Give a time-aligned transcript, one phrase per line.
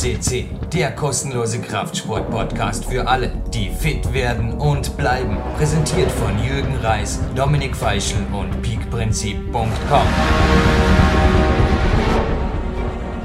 [0.00, 5.36] CC, der kostenlose Kraftsport-Podcast für alle, die fit werden und bleiben.
[5.58, 10.06] Präsentiert von Jürgen Reis, Dominik Feischl und peakprinzip.com.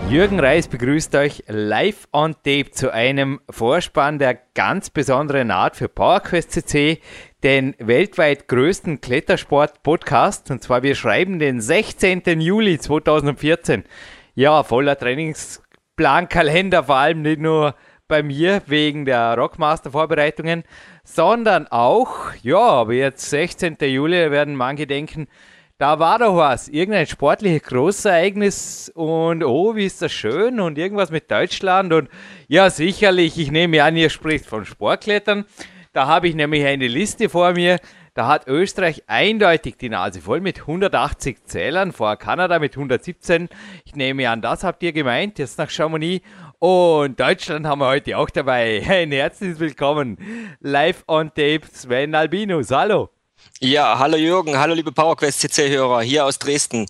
[0.10, 5.88] Jürgen Reis begrüßt euch live on tape zu einem Vorspann der ganz besonderen Art für
[5.88, 7.00] PowerQuest CC,
[7.42, 10.52] den weltweit größten Klettersport-Podcast.
[10.52, 12.42] Und zwar wir schreiben den 16.
[12.42, 13.86] Juli 2014.
[14.38, 14.96] Ja, voller
[15.96, 17.76] Trainingsplankalender, vor allem nicht nur
[18.08, 20.64] bei mir wegen der Rockmaster-Vorbereitungen,
[21.04, 23.78] sondern auch, ja, aber jetzt 16.
[23.82, 25.28] Juli werden manche denken,
[25.78, 31.12] da war doch was, irgendein sportliches Großereignis und oh, wie ist das schön und irgendwas
[31.12, 32.10] mit Deutschland und
[32.48, 35.46] ja, sicherlich, ich nehme an, ihr spricht von Sportklettern.
[35.92, 37.80] Da habe ich nämlich eine Liste vor mir.
[38.16, 43.50] Da hat Österreich eindeutig die Nase voll mit 180 Zählern, vor Kanada mit 117.
[43.84, 46.26] Ich nehme an, das habt ihr gemeint, jetzt nach Chamonix.
[46.60, 48.82] Und Deutschland haben wir heute auch dabei.
[48.88, 50.18] Ein herzliches Willkommen.
[50.62, 52.72] Live on Tape, Sven Albinus.
[52.72, 53.10] Hallo.
[53.60, 56.86] Ja, hallo Jürgen, hallo liebe PowerQuest CC-Hörer hier aus Dresden.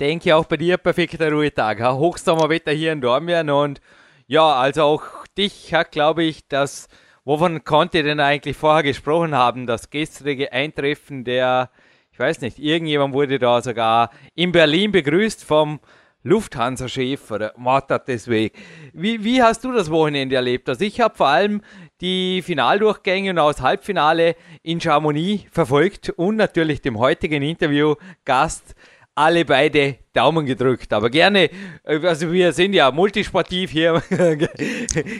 [0.00, 1.80] Denke auch bei dir perfekter Ruhetag.
[1.80, 3.80] Hochsommerwetter hier in Dormien und
[4.26, 5.04] ja, also auch
[5.38, 6.88] dich hat, glaube ich, das,
[7.26, 11.70] wovon konnte denn eigentlich vorher gesprochen haben, das gestrige Eintreffen der,
[12.12, 15.80] ich weiß nicht, irgendjemand wurde da sogar in Berlin begrüßt vom
[16.22, 18.56] Lufthansa-Chef oder Martat deswegen.
[18.92, 20.68] Wie, wie hast du das Wochenende erlebt?
[20.68, 21.62] Also ich habe vor allem
[22.00, 28.74] die Finaldurchgänge und aus Halbfinale in Chamonix verfolgt und natürlich dem heutigen Interviewgast
[29.16, 30.92] alle beide Daumen gedrückt.
[30.92, 31.50] Aber gerne,
[31.84, 34.02] also wir sind ja multisportiv hier,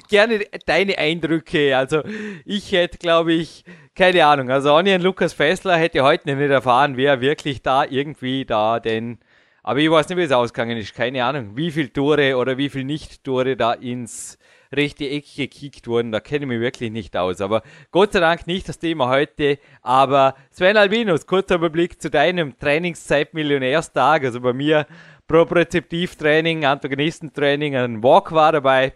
[0.08, 1.76] gerne deine Eindrücke.
[1.76, 2.02] Also
[2.44, 4.50] ich hätte, glaube ich, keine Ahnung.
[4.50, 9.18] Also Onion Lukas Fessler hätte heute nicht erfahren, wer wirklich da irgendwie da den
[9.66, 10.94] aber ich weiß nicht, wie es ausgegangen ist.
[10.94, 14.38] Keine Ahnung, wie viele Tore oder wie viele Nicht-Tore da ins
[14.72, 16.12] rechte Eck gekickt wurden.
[16.12, 17.40] Da kenne ich mich wirklich nicht aus.
[17.40, 19.58] Aber Gott sei Dank nicht das Thema heute.
[19.82, 24.24] Aber Sven Albinus, kurzer Überblick zu deinem Trainingszeit-Millionärstag.
[24.24, 24.86] Also bei mir
[25.28, 28.92] Proprezeptivtraining, Antagonistentraining, ein Walk war dabei.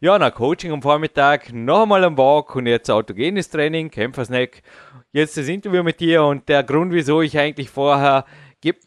[0.00, 4.62] Ja, nach Coaching am Vormittag, nochmal ein Walk und jetzt autogenes Training, Kämpfersnack.
[5.12, 8.24] Jetzt das Interview mit dir und der Grund, wieso ich eigentlich vorher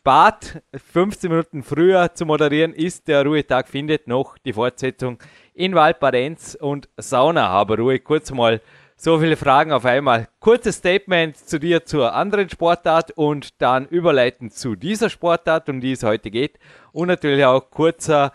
[0.04, 3.08] Bad 15 Minuten früher zu moderieren ist.
[3.08, 5.20] Der Ruhetag findet noch die Fortsetzung
[5.58, 7.48] in Valparenz und Sauna.
[7.48, 8.62] Aber Ruhe, kurz mal
[8.96, 10.28] so viele Fragen auf einmal.
[10.40, 15.92] Kurzes Statement zu dir zur anderen Sportart und dann überleiten zu dieser Sportart, um die
[15.92, 16.60] es heute geht.
[16.92, 18.34] Und natürlich auch kurzer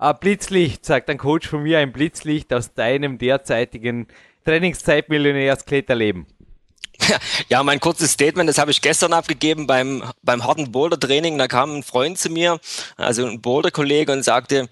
[0.00, 4.08] äh, Blitzlicht, sagt ein Coach von mir, ein Blitzlicht aus deinem derzeitigen
[4.44, 6.26] Trainingszeit-Millionärskletterleben.
[7.48, 11.36] Ja, mein kurzes Statement, das habe ich gestern abgegeben beim, beim harten Boulder-Training.
[11.36, 12.60] Da kam ein Freund zu mir,
[12.96, 14.68] also ein Boulder-Kollege und sagte,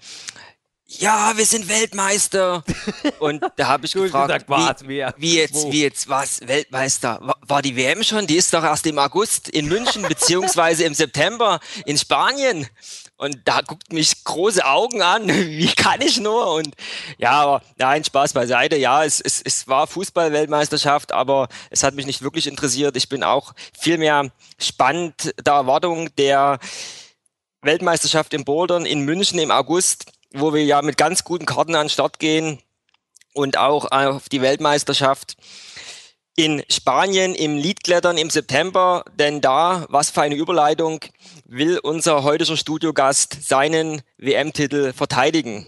[0.99, 2.63] ja, wir sind Weltmeister.
[3.19, 5.71] Und da habe ich gefragt, gesagt, wie, wie, jetzt, Wo?
[5.71, 7.19] wie jetzt, was, Weltmeister?
[7.21, 8.27] War, war die WM schon?
[8.27, 12.67] Die ist doch erst im August in München, beziehungsweise im September in Spanien.
[13.15, 16.53] Und da guckt mich große Augen an, wie kann ich nur?
[16.55, 16.73] Und
[17.17, 18.75] ja, aber nein, Spaß beiseite.
[18.77, 22.97] Ja, es, es, es war Fußball-Weltmeisterschaft, aber es hat mich nicht wirklich interessiert.
[22.97, 26.59] Ich bin auch viel mehr spannend der Erwartung der
[27.61, 31.85] Weltmeisterschaft im Bouldern in München im August, wo wir ja mit ganz guten Karten an
[31.85, 32.59] den Start gehen
[33.33, 35.37] und auch auf die Weltmeisterschaft
[36.35, 41.01] in Spanien im Leadklettern im September, denn da, was für eine Überleitung,
[41.45, 45.67] will unser heutiger Studiogast seinen WM-Titel verteidigen.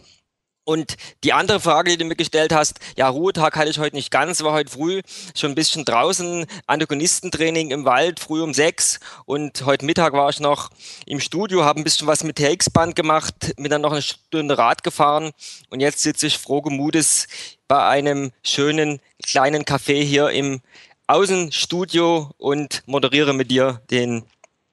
[0.66, 4.12] Und die andere Frage, die du mir gestellt hast, ja, Ruhetag hatte ich heute nicht
[4.12, 5.02] ganz, war heute früh
[5.36, 10.40] schon ein bisschen draußen, Antagonistentraining im Wald, früh um sechs und heute Mittag war ich
[10.40, 10.70] noch
[11.06, 14.84] im Studio, habe ein bisschen was mit TX-Band gemacht, bin dann noch eine Stunde Rad
[14.84, 15.32] gefahren
[15.70, 17.28] und jetzt sitze ich frohen Mutes
[17.68, 20.62] bei einem schönen kleinen Café hier im
[21.08, 24.24] Außenstudio und moderiere mit dir den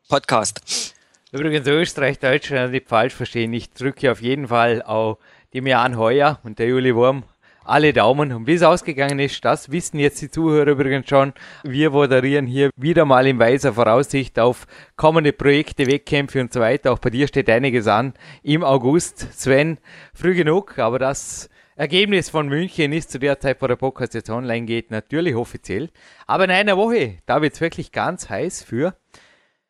[0.09, 0.95] Podcast.
[1.33, 3.53] Übrigens Österreich, Deutschland nicht falsch verstehen.
[3.53, 5.19] Ich drücke auf jeden Fall auch
[5.53, 7.25] dem Jan Heuer und der Juli Wurm
[7.65, 8.33] alle Daumen.
[8.33, 11.33] Und wie es ausgegangen ist, das wissen jetzt die Zuhörer übrigens schon.
[11.63, 14.67] Wir moderieren hier wieder mal in weiser Voraussicht auf
[14.97, 16.93] kommende Projekte, Wettkämpfe und so weiter.
[16.93, 19.19] Auch bei dir steht einiges an im August.
[19.39, 19.79] Sven,
[20.15, 24.31] früh genug, aber das Ergebnis von München ist zu der Zeit, wo der Podcast jetzt
[24.31, 25.91] online geht, natürlich offiziell.
[26.27, 28.95] Aber in einer Woche, da wird es wirklich ganz heiß für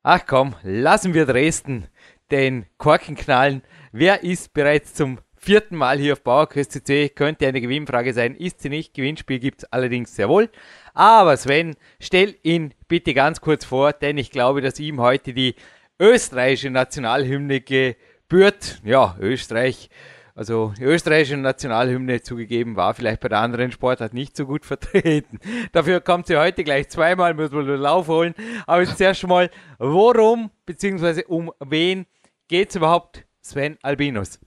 [0.02, 1.86] Ach komm, lassen wir Dresden
[2.30, 3.62] den Korken knallen.
[3.92, 7.08] Wer ist bereits zum vierten Mal hier auf Bauerquest CC?
[7.08, 8.94] Könnte eine Gewinnfrage sein, ist sie nicht.
[8.94, 10.50] Gewinnspiel gibt es allerdings sehr wohl.
[10.92, 15.54] Aber Sven, stell ihn bitte ganz kurz vor, denn ich glaube, dass ihm heute die
[15.98, 18.80] österreichische Nationalhymne gebührt.
[18.84, 19.88] Ja, Österreich
[20.34, 25.38] Also die österreichische Nationalhymne zugegeben war vielleicht bei der anderen Sportart nicht so gut vertreten.
[25.72, 28.34] Dafür kommt sie heute gleich zweimal, muss man den Lauf holen.
[28.66, 31.24] Aber jetzt zuerst mal, worum bzw.
[31.26, 32.06] um wen
[32.48, 34.38] geht es überhaupt Sven Albinus?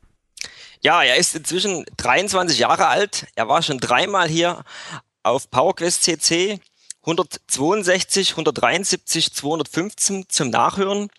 [0.84, 3.28] Ja, er ist inzwischen 23 Jahre alt.
[3.36, 4.64] Er war schon dreimal hier
[5.24, 6.60] auf PowerQuest CC.
[7.04, 11.10] 162, 173, 215 zum Nachhören.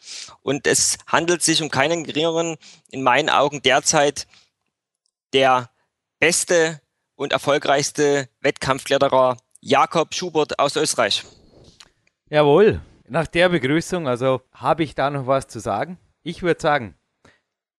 [0.42, 2.56] Und es handelt sich um keinen geringeren,
[2.90, 4.26] in meinen Augen derzeit
[5.32, 5.70] der
[6.18, 6.80] beste
[7.16, 11.24] und erfolgreichste Wettkampfkletterer Jakob Schubert aus Österreich.
[12.28, 15.98] Jawohl, nach der Begrüßung, also habe ich da noch was zu sagen.
[16.22, 16.94] Ich würde sagen,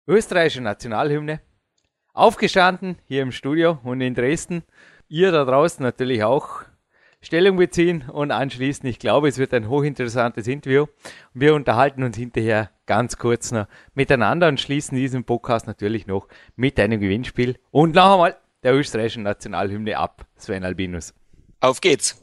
[0.06, 1.40] österreichische Nationalhymne,
[2.14, 4.62] aufgestanden hier im Studio und in Dresden.
[5.08, 6.62] Ihr da draußen natürlich auch
[7.20, 10.86] Stellung beziehen und anschließend, ich glaube, es wird ein hochinteressantes Interview.
[11.32, 16.78] Wir unterhalten uns hinterher ganz kurz noch miteinander und schließen diesen Podcast natürlich noch mit
[16.78, 21.14] einem Gewinnspiel und noch einmal der österreichischen Nationalhymne ab, Sven Albinus.
[21.60, 22.22] Auf geht's!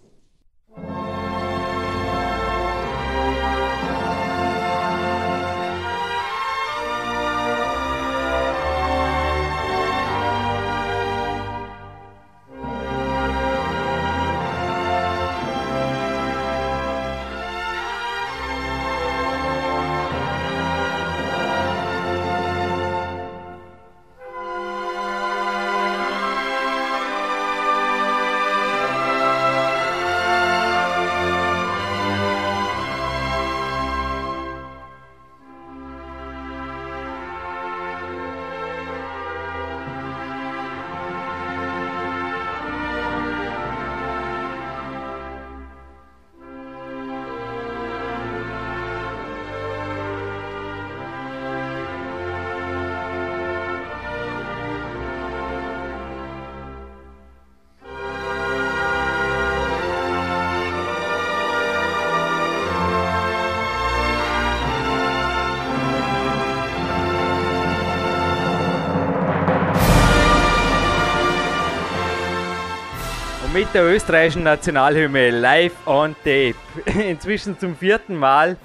[73.62, 76.56] Mit der österreichischen Nationalhymne live on tape.
[77.00, 78.58] Inzwischen zum vierten Mal.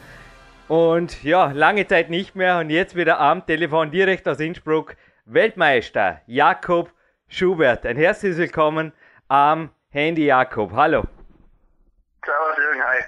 [0.69, 2.61] Und ja, lange Zeit nicht mehr.
[2.61, 4.97] Und jetzt wieder am Telefon direkt aus Innsbruck.
[5.27, 6.91] Weltmeister Jakob
[7.29, 7.85] Schubert.
[7.85, 8.95] Ein herzliches Willkommen
[9.29, 10.73] am Handy Jakob.
[10.73, 11.05] Hallo.
[12.25, 13.01] Servus Jürgen, hi.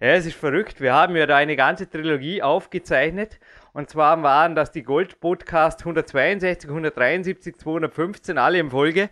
[0.00, 0.80] Ja, es ist verrückt.
[0.80, 3.38] Wir haben ja da eine ganze Trilogie aufgezeichnet.
[3.72, 9.08] Und zwar waren das die Gold Podcast 162, 173, 215, alle in Folge.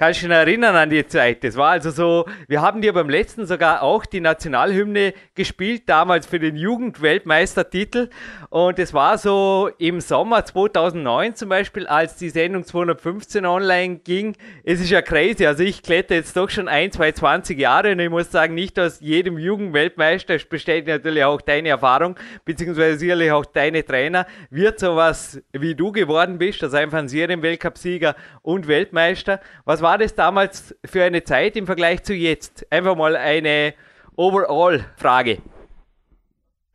[0.00, 1.42] Kannst du dich erinnern an die Zeit?
[1.42, 6.24] Das war also so, wir haben dir beim letzten sogar auch die Nationalhymne gespielt, damals
[6.24, 8.08] für den Jugendweltmeistertitel.
[8.48, 14.36] Und es war so im Sommer 2009 zum Beispiel, als die Sendung 215 online ging.
[14.62, 15.44] Es ist ja crazy.
[15.44, 18.78] Also ich kletter jetzt doch schon ein, zwei, 20 Jahre und ich muss sagen, nicht
[18.78, 22.14] aus jedem Jugendweltmeister, das bestätigt natürlich auch deine Erfahrung,
[22.44, 28.14] beziehungsweise sicherlich auch deine Trainer, wird sowas wie du geworden bist, also einfach ein Serienweltcupsieger
[28.42, 29.40] und Weltmeister.
[29.64, 32.70] Was war war das damals für eine Zeit im Vergleich zu jetzt?
[32.70, 33.72] Einfach mal eine
[34.16, 35.38] Overall-Frage.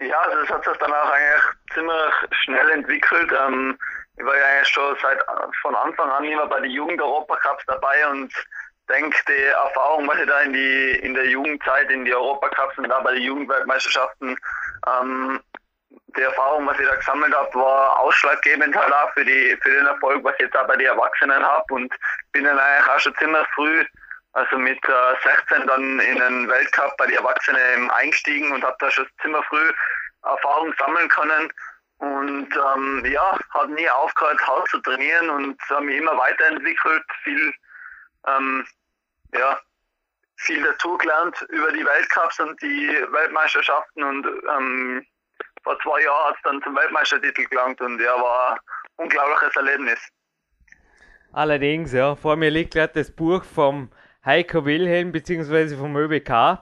[0.02, 1.44] Ja, also das hat sich dann auch eigentlich
[1.76, 3.32] ziemlich schnell entwickelt.
[3.46, 3.78] Ähm,
[4.18, 5.20] ich war ja eigentlich schon seit
[5.62, 8.34] von Anfang an immer bei den Jugend-Europacups dabei und
[8.90, 12.90] denke, die Erfahrung, was ich da in die in der Jugendzeit, in die Europacups und
[12.90, 14.36] da bei den Jugendweltmeisterschaften
[14.88, 15.40] ähm,
[16.16, 19.86] die Erfahrung, was ich da gesammelt habe, war ausschlaggebend halt auch für, die, für den
[19.86, 21.94] Erfolg, was ich jetzt auch bei den Erwachsenen habe und
[22.32, 23.86] bin dann eigentlich auch schon ziemlich früh,
[24.34, 28.90] also mit äh, 16 dann in den Weltcup bei den Erwachsenen eingestiegen und habe da
[28.92, 29.72] schon ziemlich früh
[30.24, 31.52] Erfahrung sammeln können.
[31.98, 37.54] Und ähm, ja, hat nie aufgehört, hart zu trainieren und habe mich immer weiterentwickelt, viel,
[38.28, 38.68] ähm,
[39.34, 39.60] ja,
[40.36, 45.06] viel dazugelernt über die Weltcups und die Weltmeisterschaften und ähm,
[45.64, 48.60] vor zwei Jahren hat es dann zum Weltmeistertitel gelangt und ja, war ein
[48.98, 50.00] unglaubliches Erlebnis.
[51.32, 53.90] Allerdings, ja, vor mir liegt gerade das Buch vom
[54.24, 55.76] Heiko Wilhelm bzw.
[55.76, 56.60] vom ÖBK,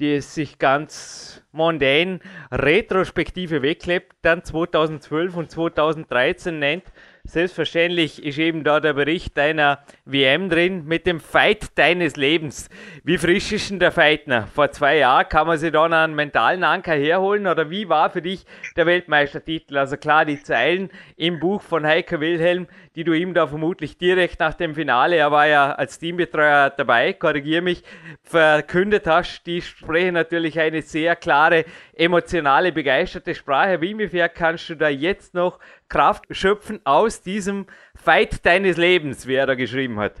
[0.00, 6.84] die es sich ganz mondän Retrospektive wegklebt, dann 2012 und 2013 nennt.
[7.28, 12.70] Selbstverständlich ist eben da der Bericht deiner WM drin mit dem Fight deines Lebens.
[13.04, 14.46] Wie frisch ist denn der Feitner?
[14.54, 18.22] Vor zwei Jahren kann man sich da einen mentalen Anker herholen oder wie war für
[18.22, 19.76] dich der Weltmeistertitel?
[19.76, 22.66] Also klar, die Zeilen im Buch von Heiko Wilhelm,
[22.98, 27.12] die du ihm da vermutlich direkt nach dem Finale, er war ja als Teambetreuer dabei,
[27.12, 27.84] korrigier mich,
[28.24, 33.80] verkündet hast, die sprechen natürlich eine sehr klare, emotionale, begeisterte Sprache.
[33.80, 39.36] Wie inwiefern kannst du da jetzt noch Kraft schöpfen aus diesem Fight deines Lebens, wie
[39.36, 40.14] er da geschrieben hat?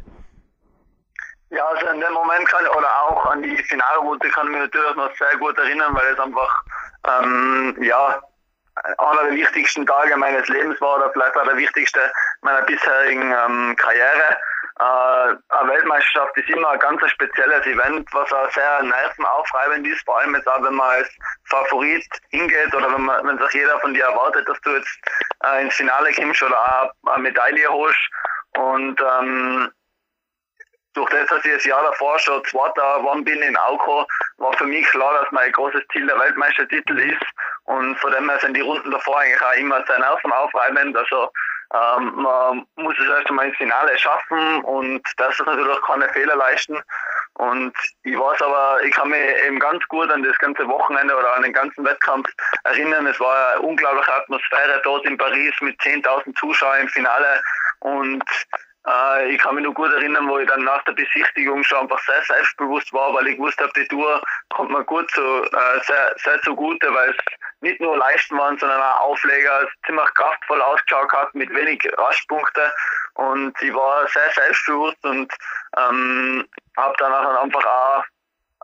[1.50, 4.60] Ja, also in dem Moment kann ich, oder auch an die Finalroute kann ich mich
[4.60, 6.62] natürlich noch sehr gut erinnern, weil es einfach,
[7.08, 8.22] ähm, ja,
[8.98, 13.76] einer der wichtigsten Tage meines Lebens war oder vielleicht auch der wichtigste meiner bisherigen ähm,
[13.76, 14.36] Karriere.
[14.80, 20.20] Äh, eine Weltmeisterschaft ist immer ein ganz spezielles Event, was auch sehr nervenaufreibend ist, vor
[20.20, 21.08] allem jetzt auch, wenn man als
[21.46, 24.98] Favorit hingeht oder wenn man, wenn sich jeder von dir erwartet, dass du jetzt
[25.44, 27.98] äh, ins Finale kommst oder auch eine Medaille holst.
[28.56, 29.72] Und ähm,
[30.94, 34.06] durch das, dass ich das Jahr davor schon Zweiter geworden bin in Auko,
[34.38, 37.24] war für mich klar, dass mein großes Ziel der Weltmeistertitel ist.
[37.68, 40.96] Und von dem her sind die Runden davor eigentlich auch immer sehr nervenaufreibend.
[40.96, 41.30] Also
[41.74, 46.36] ähm, man muss es erst einmal ins Finale schaffen und das ist natürlich keine Fehler
[46.36, 46.78] leisten.
[47.34, 51.34] Und ich weiß aber, ich kann mich eben ganz gut an das ganze Wochenende oder
[51.34, 52.28] an den ganzen Wettkampf
[52.64, 53.06] erinnern.
[53.06, 57.42] Es war eine unglaubliche Atmosphäre dort in Paris mit 10.000 Zuschauern im Finale.
[57.80, 58.24] Und
[58.88, 62.00] äh, ich kann mich noch gut erinnern, wo ich dann nach der Besichtigung schon einfach
[62.00, 66.40] sehr selbstbewusst war, weil ich wusste, die Tour kommt mir gut zu, äh, sehr, sehr
[66.42, 67.16] zugute, weil es
[67.60, 72.72] nicht nur Leisten waren, sondern auch Aufleger ziemlich kraftvoll ausgeschaut hat mit wenig Rastpunkte
[73.14, 75.32] und ich war sehr selbstbewusst und
[75.76, 76.46] ähm,
[76.76, 78.04] habe dann einfach auch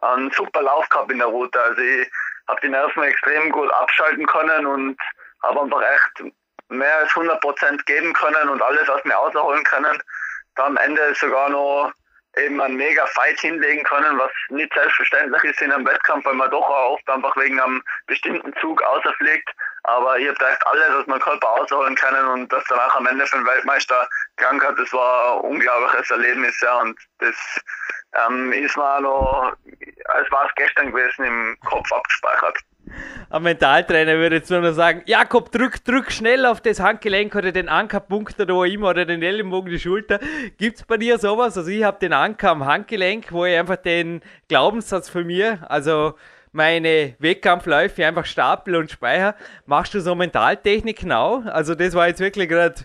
[0.03, 1.61] einen super Lauf gehabt in der Route.
[1.61, 2.11] Also ich
[2.49, 4.97] habe die Nerven extrem gut abschalten können und
[5.43, 6.33] habe einfach echt
[6.69, 10.03] mehr als 100 Prozent geben können und alles aus mir außerholen können.
[10.55, 11.93] Da am Ende sogar noch
[12.37, 16.51] eben einen mega Fight hinlegen können, was nicht selbstverständlich ist in einem Wettkampf, weil man
[16.51, 19.51] doch auch oft einfach wegen einem bestimmten Zug außerfliegt.
[19.85, 23.27] Aber habe da echt alles aus meinem Körper außerholen können und das danach am Ende
[23.27, 26.81] für den Weltmeister krank hat, das war ein unglaubliches Erlebnis, ja.
[26.81, 27.37] Und das
[28.27, 29.53] ähm, ist mir noch,
[30.07, 32.59] als war es gestern gewesen, im Kopf abgespeichert.
[33.31, 37.53] Ein Mentaltrainer würde jetzt nur noch sagen, Jakob, drück, drück schnell auf das Handgelenk oder
[37.53, 40.21] den Ankerpunkt oder wo immer oder den Ellenbogen, die Schulter.
[40.59, 41.57] Gibt es bei dir sowas?
[41.57, 46.15] Also ich habe den Anker am Handgelenk, wo ich einfach den Glaubenssatz von mir, also
[46.53, 49.35] meine Wettkampfläufe einfach stapel und speicher.
[49.67, 51.41] Machst du so Mentaltechnik genau?
[51.41, 52.77] Also das war jetzt wirklich gerade,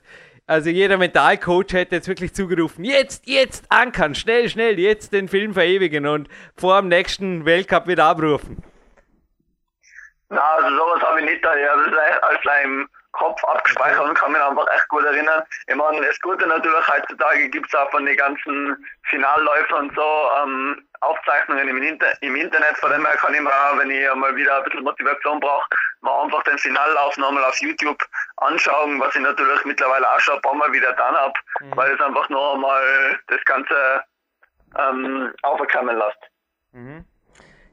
[0.48, 5.53] also jeder Mentalcoach hätte jetzt wirklich zugerufen, jetzt, jetzt ankern, schnell, schnell, jetzt den Film
[5.53, 8.63] verewigen und vor dem nächsten Weltcup wieder abrufen.
[10.29, 11.55] Na, also sowas habe ich nicht da.
[11.55, 15.43] Ich habe alles im Kopf abgespeichert und kann mich einfach echt gut erinnern.
[15.67, 20.29] Ich meine, das Gute natürlich heutzutage gibt es auch von den ganzen Finalläufern und so
[20.43, 22.77] ähm, Aufzeichnungen im, Inter im Internet.
[22.77, 25.67] Von dem her kann ich mir auch, wenn ich mal wieder ein bisschen Motivation brauche,
[26.01, 28.00] mal einfach den Finallauf nochmal auf YouTube
[28.38, 31.75] anschauen, was ich natürlich mittlerweile auch schon ein paar Mal wieder dann habe, mhm.
[31.75, 34.03] weil es einfach noch mal das Ganze
[34.77, 36.29] ähm, aufkommen lässt.
[36.74, 37.05] Mhm.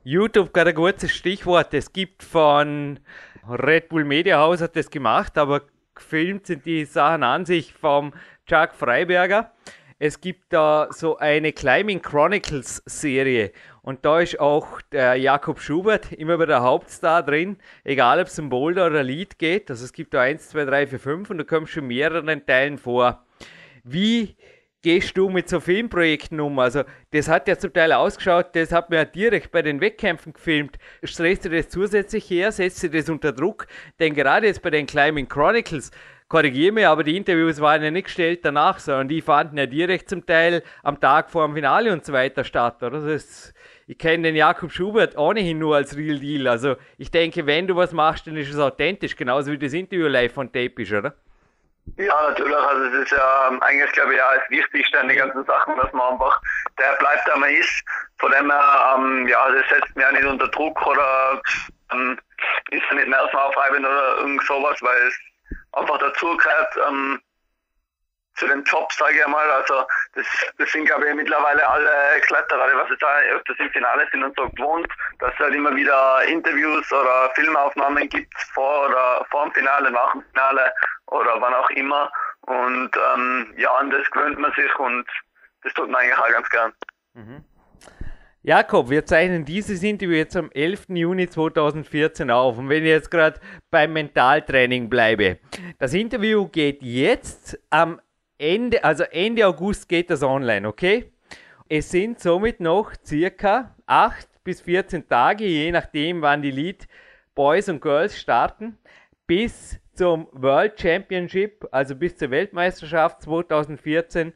[0.07, 1.75] YouTube gerade ein gutes Stichwort.
[1.75, 3.01] Es gibt von
[3.49, 5.63] Red Bull Media House hat das gemacht, aber
[5.97, 8.13] gefilmt sind die Sachen an sich vom
[8.47, 9.51] Chuck Freiberger.
[9.99, 13.51] Es gibt da so eine Climbing Chronicles Serie
[13.83, 18.39] und da ist auch der Jakob Schubert immer bei der Hauptstar drin, egal ob es
[18.39, 19.69] um Boulder oder Lead geht.
[19.71, 22.79] Also es gibt da 1, 2, 3, 4, 5 und da kommst schon mehreren Teilen
[22.79, 23.27] vor.
[23.83, 24.37] Wie
[24.83, 26.59] gehst du mit so Filmprojekten um?
[26.59, 30.33] Also, das hat ja zum Teil ausgeschaut, das hat man ja direkt bei den Wettkämpfen
[30.33, 30.79] gefilmt.
[31.03, 32.53] Stresst du das zusätzlich her?
[32.53, 33.67] Setzt du das unter Druck?
[33.99, 35.91] Denn gerade jetzt bei den Climbing Chronicles,
[36.29, 40.09] korrigiere mich, aber die Interviews waren ja nicht gestellt danach, sondern die fanden ja direkt
[40.09, 43.01] zum Teil am Tag vor dem Finale und so weiter statt, oder?
[43.01, 43.55] Das,
[43.87, 46.49] ich kenne den Jakob Schubert ohnehin nur als Real Deal.
[46.49, 50.09] Also, ich denke, wenn du was machst, dann ist es authentisch, genauso wie das Interview
[50.09, 51.15] live von Tape ist, oder?
[51.97, 52.57] Ja, natürlich.
[52.57, 55.77] Also es ist ja ähm, eigentlich, glaube ich, ja das Wichtigste an den ganzen Sachen,
[55.77, 56.41] dass man einfach
[56.79, 57.85] der bleibt, der man ist.
[58.19, 61.41] Von dem her, ähm, ja, das setzt mir ja nicht unter Druck oder
[61.93, 62.19] ähm,
[62.71, 65.19] ist nicht nervenaufreibend oder irgend sowas, weil es
[65.73, 67.21] einfach dazu gehört ähm,
[68.37, 69.51] zu den Jobs, sage ich mal.
[69.51, 70.27] Also das,
[70.59, 71.91] das sind, glaube ich, mittlerweile alle
[72.23, 74.89] Kletterer, was jetzt auch öfters im Finale sind und so gewohnt,
[75.19, 80.13] dass es halt immer wieder Interviews oder Filmaufnahmen gibt vor oder vor dem Finale, nach
[80.13, 80.73] dem Finale
[81.07, 82.11] oder wann auch immer.
[82.43, 85.07] Und ähm, ja, an das gewöhnt man sich und
[85.63, 86.73] das tut man eigentlich auch ganz gern.
[87.15, 87.45] Mhm.
[88.43, 90.85] Jakob, wir zeichnen dieses Interview jetzt am 11.
[90.91, 92.59] Juni 2014 auf.
[92.59, 93.41] Und wenn ich jetzt gerade
[93.73, 95.41] beim Mentaltraining bleibe,
[95.81, 98.01] das Interview geht jetzt am
[98.39, 101.11] Ende, also Ende August geht das online, okay?
[101.69, 106.87] Es sind somit noch circa 8 bis 14 Tage, je nachdem, wann die Lead
[107.35, 108.79] Boys und Girls starten,
[109.27, 114.33] bis zum World Championship, also bis zur Weltmeisterschaft 2014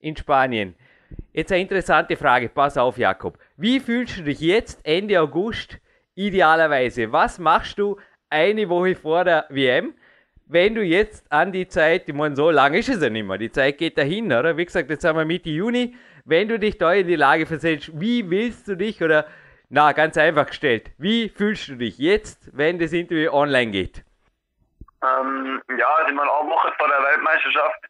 [0.00, 0.74] in Spanien.
[1.32, 3.38] Jetzt eine interessante Frage, pass auf Jakob.
[3.56, 5.78] Wie fühlst du dich jetzt Ende August
[6.14, 7.12] idealerweise?
[7.12, 7.96] Was machst du
[8.28, 9.94] eine Woche vor der WM?
[10.52, 13.38] Wenn du jetzt an die Zeit, ich meine, so lange ist es ja nicht mehr,
[13.38, 14.56] die Zeit geht dahin, oder?
[14.56, 17.90] Wie gesagt, jetzt sind wir Mitte Juni, wenn du dich da in die Lage versetzt,
[17.94, 19.26] wie willst du dich oder,
[19.68, 24.04] na, ganz einfach gestellt, wie fühlst du dich jetzt, wenn das Interview online geht?
[25.02, 27.80] Ähm, ja, also ich meine, eine Woche vor der Weltmeisterschaft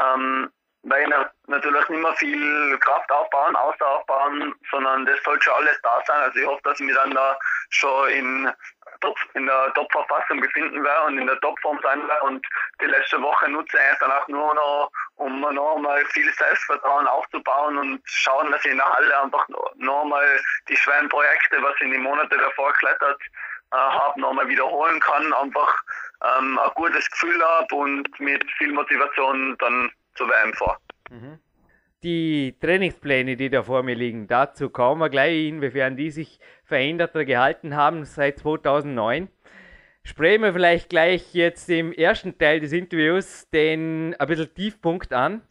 [0.00, 0.50] ähm,
[0.84, 5.78] werde ich natürlich nicht mehr viel Kraft aufbauen, Ausdauer aufbauen, sondern das sollte schon alles
[5.82, 6.22] da sein.
[6.22, 7.38] Also ich hoffe, dass ich mich dann da
[7.70, 8.50] schon in,
[9.34, 12.22] In der Top-Verfassung befinden werde und in der Topform sein werde.
[12.24, 12.46] Und
[12.80, 17.78] die letzte Woche nutze ich dann auch nur noch, um noch mal viel Selbstvertrauen aufzubauen
[17.78, 21.82] und schauen, dass ich in der Halle einfach noch mal die schweren Projekte, was ich
[21.82, 23.20] in den Monaten davor geklettert
[23.72, 25.32] äh, habe, nochmal wiederholen kann.
[25.32, 25.76] Einfach
[26.24, 30.78] ähm, ein gutes Gefühl habe und mit viel Motivation dann zur WM vor.
[31.10, 31.40] Mhm.
[32.02, 37.14] Die Trainingspläne, die da vor mir liegen, dazu kommen wir gleich, inwiefern die sich verändert
[37.14, 39.28] oder gehalten haben seit 2009.
[40.02, 45.42] Sprechen wir vielleicht gleich jetzt im ersten Teil des Interviews den ein bisschen Tiefpunkt an.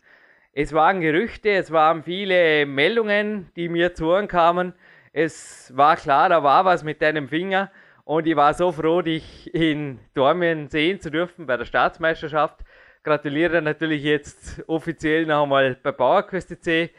[0.52, 4.74] Es waren Gerüchte, es waren viele Meldungen, die mir zu Ohren kamen.
[5.14, 7.72] Es war klar, da war was mit deinem Finger
[8.04, 12.60] und ich war so froh, dich in Dormien sehen zu dürfen bei der Staatsmeisterschaft.
[13.04, 16.92] Gratuliere natürlich jetzt offiziell noch einmal bei Bauerquest C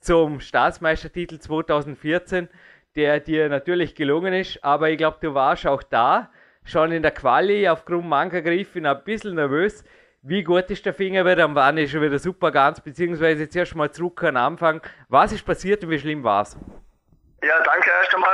[0.00, 2.48] zum Staatsmeistertitel 2014,
[2.96, 4.64] der dir natürlich gelungen ist.
[4.64, 6.30] Aber ich glaube, du warst auch da,
[6.64, 9.84] schon in der Quali aufgrund mancher Griffe ein bisschen nervös.
[10.22, 11.44] Wie gut ist der Finger wieder?
[11.44, 14.80] Am wann ist schon wieder super ganz, beziehungsweise jetzt erst mal zurück an Anfang.
[15.10, 16.56] Was ist passiert und wie schlimm war es?
[17.42, 18.30] Ja, danke erst einmal.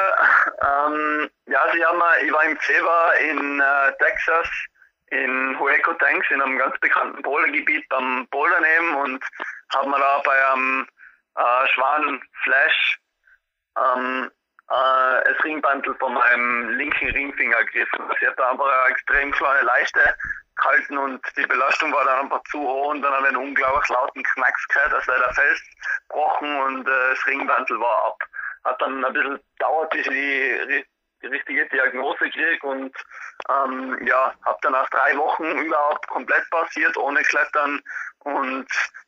[0.62, 4.48] Ähm, ja, Sie haben, ich war im Februar in äh, Texas
[5.10, 9.24] in Hueco Tanks in einem ganz bekannten Bouldergebiet beim Bouldernehmen und
[9.74, 10.86] haben mir da bei einem
[11.36, 12.98] äh, Schwan Flash
[13.76, 14.30] ähm,
[14.68, 18.10] äh, das Ringbandel von meinem linken Ringfinger gegriffen.
[18.20, 20.00] Ich habe da einfach eine extrem kleine Leiste
[20.56, 23.88] gehalten und die Belastung war dann einfach zu hoch und dann habe ich einen unglaublich
[23.88, 25.62] lauten Knacks gehört, also der Fels
[26.08, 28.18] gebrochen und äh, das Ringbandel war ab
[28.64, 30.84] hat dann ein bisschen dauert, bis ich die,
[31.22, 32.96] die richtige Diagnose kriege und
[33.48, 37.82] ähm, ja, habe dann nach drei Wochen überhaupt komplett passiert, ohne Klettern
[38.20, 38.66] und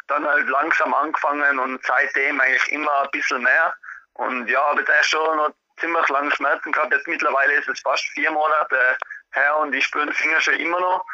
[0.08, 3.74] dann halt langsam angefangen und seitdem eigentlich immer ein bisschen mehr.
[4.14, 6.92] Und ja, habe da schon noch ziemlich lange Schmerzen gehabt.
[6.92, 8.96] Jetzt mittlerweile ist es fast vier Monate
[9.32, 11.04] her und ich spüre den Finger schon immer noch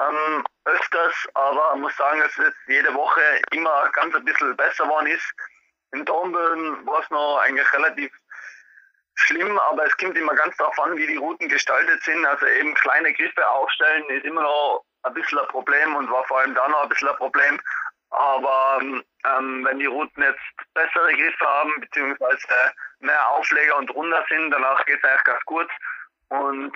[0.00, 3.20] ähm, öfters, aber muss sagen, dass es jede Woche
[3.52, 5.34] immer ganz ein bisschen besser geworden ist.
[5.92, 8.12] In Dornbirn war es noch eigentlich relativ
[9.18, 12.24] schlimm, aber es kommt immer ganz darauf an, wie die Routen gestaltet sind.
[12.24, 16.40] Also eben kleine Griffe aufstellen ist immer noch ein bisschen ein Problem und war vor
[16.40, 17.60] allem da noch ein bisschen ein Problem.
[18.10, 20.40] Aber ähm, wenn die Routen jetzt
[20.74, 25.68] bessere Griffe haben, beziehungsweise mehr Aufleger und runter sind, danach geht es eigentlich ganz gut.
[26.28, 26.72] Und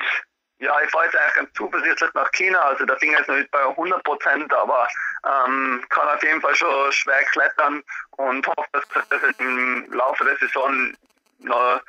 [0.59, 2.61] ja, ich fahre jetzt eigentlich ganz zuversichtlich nach China.
[2.61, 4.87] Also der Finger ist noch nicht bei 100 Prozent, aber
[5.25, 10.37] ähm, kann auf jeden Fall schon schwer klettern und hoffe, dass das im Laufe der
[10.37, 10.95] Saison
[11.39, 11.81] noch,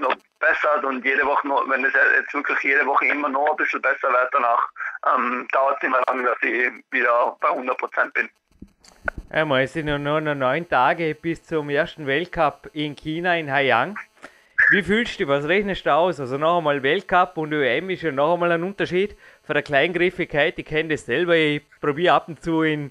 [0.00, 3.56] noch bessert und jede Woche noch, wenn es jetzt wirklich jede Woche immer noch ein
[3.56, 4.68] bisschen besser wird, danach
[5.14, 8.28] ähm, dauert es nicht mehr lange, dass ich wieder bei 100 Prozent bin.
[9.30, 13.98] Einmal, es sind nur noch neun Tage bis zum ersten Weltcup in China, in Haiyang.
[14.70, 15.28] Wie fühlst du dich?
[15.28, 16.18] Was rechnest du aus?
[16.18, 20.58] Also noch einmal Weltcup und ÖM ist ja noch einmal ein Unterschied von der Kleingriffigkeit.
[20.58, 21.36] Ich kenne das selber.
[21.36, 22.90] Ich probiere ab und zu in,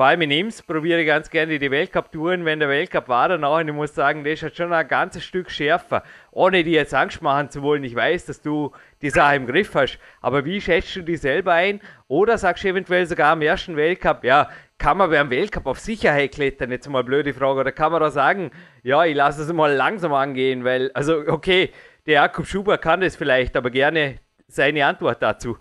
[0.00, 3.60] vor allem in Ims, probiere ganz gerne die Weltcup-Touren, wenn der Weltcup war danach.
[3.60, 6.04] Und ich muss sagen, das ist schon ein ganzes Stück schärfer.
[6.30, 7.84] Ohne dir jetzt Angst machen zu wollen.
[7.84, 9.98] Ich weiß, dass du die Sache im Griff hast.
[10.22, 11.82] Aber wie schätzt du dich selber ein?
[12.08, 16.32] Oder sagst du eventuell sogar am ersten Weltcup, ja, kann man beim Weltcup auf Sicherheit
[16.32, 16.70] klettern?
[16.70, 17.60] Jetzt mal blöde Frage.
[17.60, 21.72] Oder kann man da sagen, ja, ich lasse es mal langsam angehen, weil, also, okay,
[22.06, 24.14] der Jakob Schuber kann das vielleicht, aber gerne
[24.48, 25.58] seine Antwort dazu.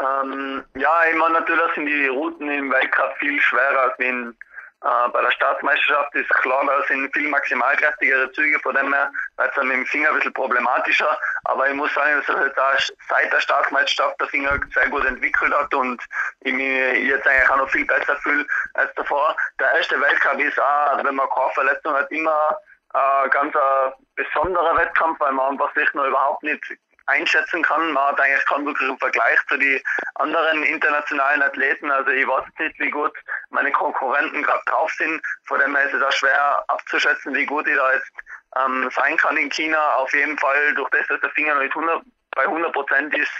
[0.00, 4.36] Ähm, ja, ich meine, natürlich sind die Routen im Weltcup viel schwerer als in
[4.80, 9.50] äh, bei der Staatsmeisterschaft ist klar, da sind viel maximalkräftigere Züge, von dem her wird
[9.56, 11.18] es mit dem Finger ein bisschen problematischer.
[11.46, 12.70] Aber ich muss sagen, dass halt da
[13.08, 16.00] seit der Staatsmeisterschaft der Finger sehr gut entwickelt hat und
[16.42, 19.34] ich mich jetzt eigentlich auch noch viel besser fühle als davor.
[19.58, 22.56] Der erste Weltcup ist auch, wenn man keine Verletzung hat, immer
[22.94, 26.62] äh, ganz ein besonderer Wettkampf, weil man einfach sich noch überhaupt nicht
[27.08, 27.92] einschätzen kann.
[27.92, 29.80] Man hat eigentlich keinen wirklichen Vergleich zu den
[30.16, 31.90] anderen internationalen Athleten.
[31.90, 33.12] Also ich weiß nicht, wie gut
[33.50, 35.22] meine Konkurrenten gerade drauf sind.
[35.46, 38.12] Von dem her ist es auch schwer abzuschätzen, wie gut ich da jetzt
[38.56, 39.94] ähm, sein kann in China.
[39.94, 42.02] Auf jeden Fall, durch das, dass der Finger noch nicht 100,
[42.36, 43.32] bei 100 Prozent ist,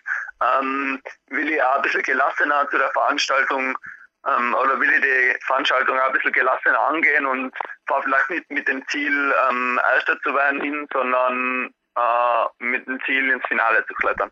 [0.43, 3.77] ähm, will ich auch ein bisschen gelassener zu der Veranstaltung
[4.27, 7.55] ähm, oder will ich die Veranstaltung auch ein bisschen gelassener angehen und
[7.87, 12.99] fahre vielleicht nicht mit dem Ziel, ähm, Erster zu werden hin, sondern äh, mit dem
[13.05, 14.31] Ziel ins Finale zu klettern.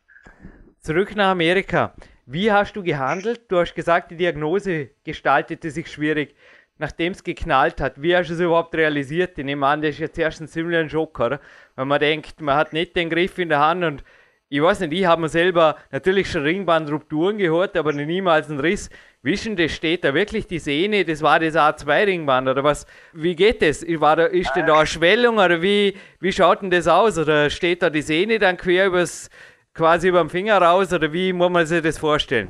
[0.80, 1.94] Zurück nach Amerika.
[2.26, 3.50] Wie hast du gehandelt?
[3.50, 6.34] Du hast gesagt, die Diagnose gestaltete sich schwierig,
[6.78, 8.00] nachdem es geknallt hat.
[8.00, 9.38] Wie hast du es überhaupt realisiert?
[9.38, 11.40] Ich nehme an, das ist jetzt erst ein ziemlicher Schock, oder?
[11.76, 14.04] Wenn man denkt, man hat nicht den Griff in der Hand und
[14.48, 18.90] ich weiß nicht, ich habe mir selber natürlich schon Ringbandrupturen gehört, aber niemals einen Riss.
[19.22, 22.86] Wischen, das steht da wirklich die Sehne, das war das A2-Ringband oder was?
[23.12, 23.82] Wie geht das?
[23.82, 27.18] War da, ist denn da eine Schwellung oder wie, wie schaut denn das aus?
[27.18, 29.30] Oder steht da die Sehne dann quer übers,
[29.74, 32.48] quasi über den Finger raus oder wie muss man sich das vorstellen?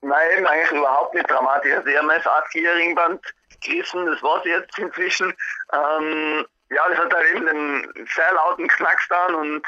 [0.00, 1.72] Nein, eigentlich überhaupt nicht dramatisch.
[1.76, 3.20] Also ich habe mein A4-Ringband
[3.64, 5.32] gerissen, das war es jetzt inzwischen.
[5.72, 9.62] Ähm, ja, das hat halt eben den sehr lauten Knacks dann und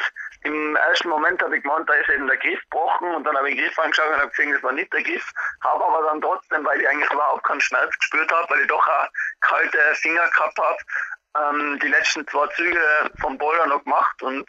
[0.44, 3.48] im ersten Moment habe ich gemeint, da ist eben der Griff gebrochen und dann habe
[3.50, 5.30] ich den Griff angeschaut und habe gesehen, das war nicht der Griff.
[5.62, 8.86] Habe aber dann trotzdem, weil ich eigentlich überhaupt keinen Schmerz gespürt habe, weil ich doch
[8.86, 9.08] auch
[9.40, 10.76] kalte Finger gehabt habe,
[11.56, 12.80] ähm, die letzten zwei Züge
[13.20, 14.46] vom Boulder noch gemacht und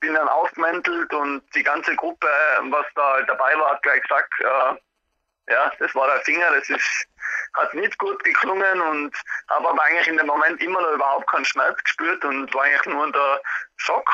[0.00, 2.28] bin dann aufgemäntelt und die ganze Gruppe,
[2.70, 7.06] was da dabei war, hat gleich gesagt, äh, ja, das war der Finger, das ist,
[7.54, 9.14] hat nicht gut geklungen und
[9.50, 12.86] habe aber eigentlich in dem Moment immer noch überhaupt keinen Schmerz gespürt und war eigentlich
[12.86, 13.40] nur unter
[13.76, 14.10] Schock.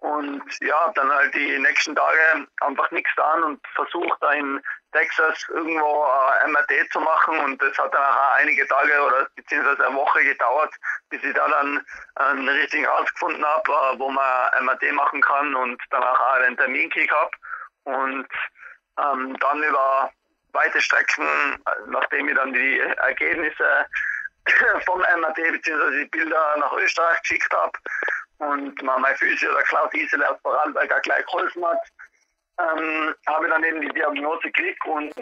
[0.00, 5.44] Und ja, dann halt die nächsten Tage einfach nichts getan und versucht da in Texas
[5.48, 9.96] irgendwo ein MRT zu machen und das hat dann auch einige Tage oder beziehungsweise eine
[9.96, 10.72] Woche gedauert,
[11.10, 11.84] bis ich da dann
[12.14, 16.56] einen richtigen Arzt gefunden habe, äh, wo man MRT machen kann und danach auch einen
[16.56, 17.30] Termin gekriegt habe
[17.84, 18.28] und
[18.98, 20.10] ähm, dann über
[20.52, 23.86] weite Strecken, nachdem ich dann die Ergebnisse
[24.86, 26.04] vom MRT bzw.
[26.04, 27.72] die Bilder nach Österreich geschickt habe
[28.38, 31.80] und mein Physio, der Klaus Isele aus Vorarlberg, gleich geholfen hat,
[32.60, 35.14] ähm, habe dann eben die Diagnose gekriegt und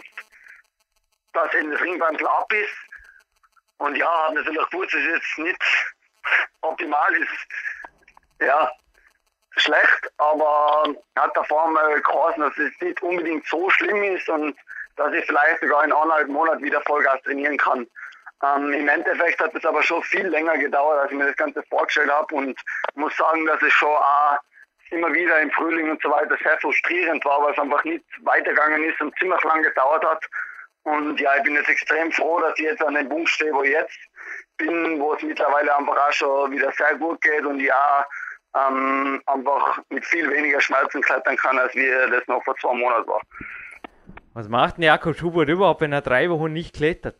[1.33, 2.75] dass eben das Ringband ab ist.
[3.77, 5.63] Und ja, habe natürlich gewusst, dass es jetzt nicht
[6.61, 7.47] optimal ist.
[8.39, 8.71] Ja,
[9.57, 14.55] schlecht, aber hat davor mal geheißen, dass es nicht unbedingt so schlimm ist und
[14.95, 17.87] dass ich vielleicht sogar in eineinhalb Monaten wieder Vollgas trainieren kann.
[18.43, 21.63] Ähm, Im Endeffekt hat es aber schon viel länger gedauert, als ich mir das Ganze
[21.69, 22.59] vorgestellt habe und
[22.95, 24.37] muss sagen, dass es schon auch
[24.91, 28.83] immer wieder im Frühling und so weiter sehr frustrierend war, weil es einfach nicht weitergegangen
[28.83, 30.23] ist und ziemlich lang gedauert hat.
[30.83, 33.63] Und ja, ich bin jetzt extrem froh, dass ich jetzt an dem Punkt stehe, wo
[33.63, 33.97] ich jetzt
[34.57, 38.05] bin, wo es mittlerweile einfach auch schon wieder sehr gut geht und ja,
[38.55, 43.07] ähm, einfach mit viel weniger Schmerzen klettern kann, als wie das noch vor zwei Monaten
[43.07, 43.21] war.
[44.33, 47.15] Was macht denn Jakob Schubert überhaupt, wenn er drei Wochen nicht klettert?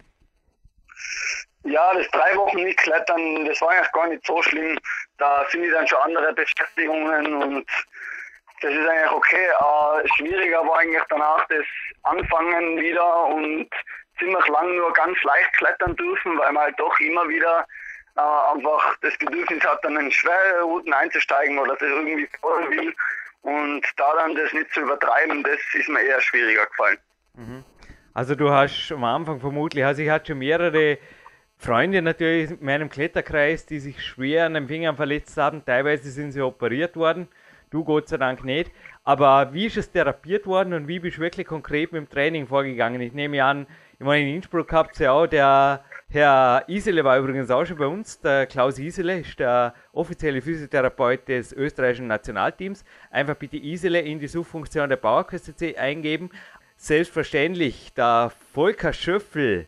[1.68, 4.80] Ja, das drei Wochen nicht klettern, das war eigentlich gar nicht so schlimm.
[5.18, 7.68] Da finde ich dann schon andere Beschäftigungen und
[8.62, 9.48] das ist eigentlich okay.
[9.48, 11.66] Äh, schwieriger war eigentlich danach das
[12.04, 13.70] Anfangen wieder und
[14.18, 17.68] ziemlich lang nur ganz leicht klettern dürfen, weil man halt doch immer wieder
[18.16, 18.22] äh,
[18.56, 22.96] einfach das Bedürfnis hat, dann in schwere Routen einzusteigen oder das irgendwie voll will.
[23.42, 26.98] Und da dann das nicht zu übertreiben, das ist mir eher schwieriger gefallen.
[27.36, 27.66] Mhm.
[28.14, 30.98] Also du hast am Anfang vermutlich, also ich hatte schon mehrere
[31.58, 35.66] Freunde natürlich in meinem Kletterkreis, die sich schwer an den Fingern verletzt haben.
[35.66, 37.28] Teilweise sind sie operiert worden.
[37.72, 38.72] Du Gott sei Dank nicht.
[39.04, 42.48] Aber wie ist es therapiert worden und wie bist du wirklich konkret mit dem Training
[42.48, 43.02] vorgegangen?
[43.02, 43.66] Ich nehme an,
[44.00, 47.88] ich meine, in Innsbruck habt ihr auch, der Herr Isele war übrigens auch schon bei
[47.88, 48.22] uns.
[48.22, 52.86] Der Klaus Isele ist der offizielle Physiotherapeut des österreichischen Nationalteams.
[53.10, 56.30] Einfach bitte Isele in die Suchfunktion der Bauerküste eingeben.
[56.78, 59.68] Selbstverständlich, der Volker Schöffel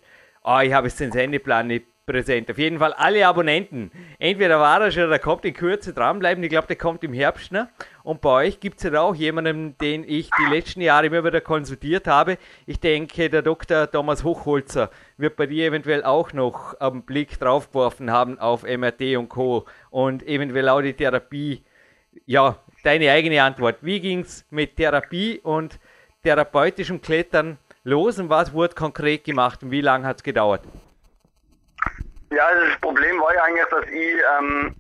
[0.52, 2.50] Oh, ich habe jetzt den Sendeplan nicht präsent.
[2.50, 3.92] Auf jeden Fall alle Abonnenten.
[4.18, 6.44] Entweder war er schon oder kommt in Kürze dranbleiben.
[6.44, 7.52] Ich glaube, der kommt im Herbst.
[7.52, 7.70] Ne?
[8.02, 11.40] Und bei euch gibt es ja auch jemanden, den ich die letzten Jahre immer wieder
[11.40, 12.40] konsultiert habe.
[12.66, 13.92] Ich denke, der Dr.
[13.92, 19.18] Thomas Hochholzer wird bei dir eventuell auch noch einen Blick drauf geworfen haben auf MRT
[19.18, 19.68] und Co.
[19.92, 21.64] Und eventuell auch die Therapie.
[22.26, 23.78] Ja, deine eigene Antwort.
[23.82, 25.80] Wie ging es mit Therapie und
[26.24, 30.62] therapeutischem Klettern los und was wurde konkret gemacht und wie lange hat es gedauert?
[32.32, 34.76] Ja, das Problem war ja eigentlich, dass ich ähm,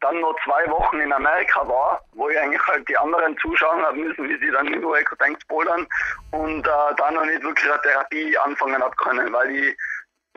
[0.00, 3.98] dann nur zwei Wochen in Amerika war, wo ich eigentlich halt die anderen zuschauen habe
[3.98, 5.86] müssen, wie sie dann in Ecotanks bouldern
[6.32, 9.76] und äh, dann noch nicht wirklich eine Therapie anfangen habe können, weil ich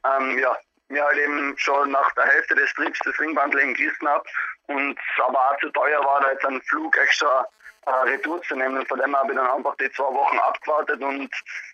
[0.06, 0.56] ähm, ja,
[0.90, 4.24] mir halt eben schon nach der Hälfte des Trips das Ringbandlegen gerissen habe
[4.68, 7.48] und aber auch zu teuer war, da jetzt einen Flug extra
[7.86, 8.78] äh, Retour zu nehmen.
[8.78, 11.30] Und von dem habe ich dann einfach die zwei Wochen abgewartet und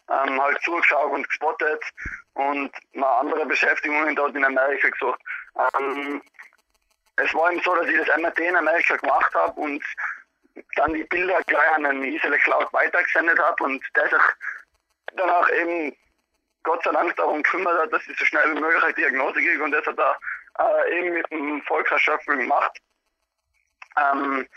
[0.09, 1.83] ähm, halt zugeschaut und gespottet
[2.33, 5.19] und mal andere Beschäftigungen dort in Amerika gesucht.
[5.79, 6.21] Ähm,
[7.17, 9.83] es war eben so, dass ich das MRT in Amerika gemacht habe und
[10.75, 14.21] dann die Bilder gleich an den Isele Cloud weitergesendet habe und der sich
[15.13, 15.95] danach eben
[16.63, 19.63] Gott sei Dank darum gekümmert hat, dass ich so schnell wie möglich eine Diagnose kriege
[19.63, 20.17] und das hat er
[20.59, 22.77] äh, eben mit dem Volker Schöpfel gemacht.
[23.97, 24.47] Ähm,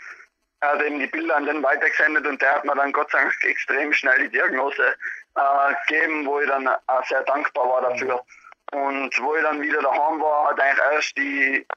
[0.71, 3.33] hat eben die Bilder an den weitergesendet und der hat mir dann Gott sei Dank
[3.43, 4.95] extrem schnell die Diagnose
[5.35, 8.23] äh, gegeben, wo ich dann auch sehr dankbar war dafür.
[8.71, 11.67] Und wo ich dann wieder daheim war, hat eigentlich erst die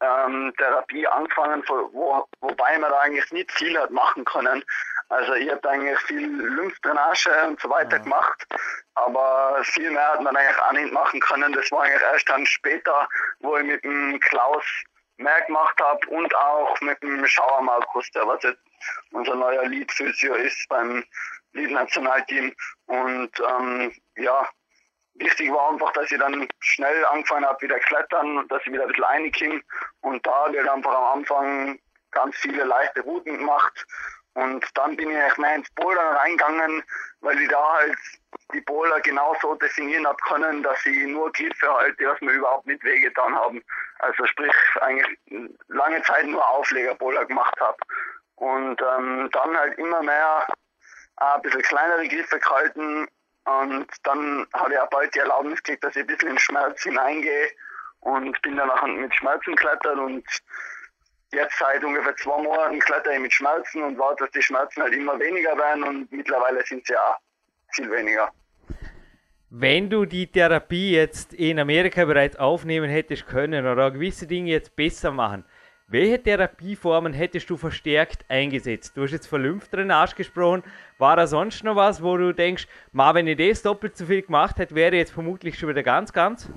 [0.00, 4.64] ähm, Therapie angefangen, wo, wobei man da eigentlich nicht viel hat machen können.
[5.08, 8.02] Also ich habe eigentlich viel Lymphdrainage und so weiter ja.
[8.02, 8.44] gemacht,
[8.96, 11.52] aber viel mehr hat man eigentlich auch nicht machen können.
[11.52, 13.08] Das war eigentlich erst dann später,
[13.40, 14.64] wo ich mit dem Klaus
[15.18, 18.60] mehr gemacht habe und auch mit dem Schauer Markus, der was jetzt
[19.12, 21.04] unser neuer Lead-Physio ist beim
[21.52, 22.54] Lead-Nationalteam.
[22.86, 24.48] Und ähm, ja,
[25.14, 28.82] wichtig war einfach, dass ich dann schnell angefangen habe, wieder klettern und dass ich wieder
[28.82, 29.62] ein bisschen reinkomme.
[30.02, 31.78] Und da ich einfach am Anfang
[32.10, 33.86] ganz viele leichte Routen gemacht.
[34.34, 36.84] Und dann bin ich eigentlich mehr ins Bouldern reingegangen,
[37.26, 37.98] weil ich da halt
[38.54, 42.82] die Boulder genauso definieren habe können, dass ich nur Griffe halte, was mir überhaupt nicht
[42.84, 43.62] wehgetan haben.
[43.98, 45.18] Also sprich eigentlich
[45.68, 47.78] lange Zeit nur Auflegerboulder gemacht habe.
[48.36, 50.46] Und ähm, dann halt immer mehr
[51.16, 53.08] ein bisschen kleinere Griffe gehalten
[53.46, 56.82] und dann habe ich auch bald die Erlaubnis gekriegt, dass ich ein bisschen in Schmerz
[56.82, 57.48] hineingehe
[58.00, 60.24] und bin dann auch mit Schmerzen geklettert und
[61.36, 64.94] jetzt seit ungefähr zwei Monaten kletter ich mit Schmerzen und warte, dass die Schmerzen halt
[64.94, 67.18] immer weniger werden und mittlerweile sind sie auch
[67.72, 68.32] viel weniger.
[69.50, 74.74] Wenn du die Therapie jetzt in Amerika bereits aufnehmen hättest können oder gewisse Dinge jetzt
[74.74, 75.44] besser machen,
[75.88, 78.96] welche Therapieformen hättest du verstärkt eingesetzt?
[78.96, 80.64] Du hast jetzt von Lymphdrainage gesprochen.
[80.98, 84.22] War da sonst noch was, wo du denkst, ma, wenn ich das doppelt so viel
[84.22, 86.50] gemacht hätte, wäre jetzt vermutlich schon wieder ganz, ganz?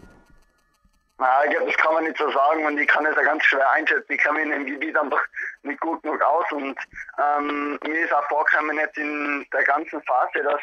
[1.19, 3.43] Na, ich glaube, das kann man nicht so sagen und ich kann es ja ganz
[3.43, 4.13] schwer einschätzen.
[4.13, 5.21] Ich kenne mich in dem Gebiet einfach
[5.63, 6.79] nicht gut genug aus und
[7.19, 10.61] ähm, mir ist auch vorgekommen jetzt in der ganzen Phase, dass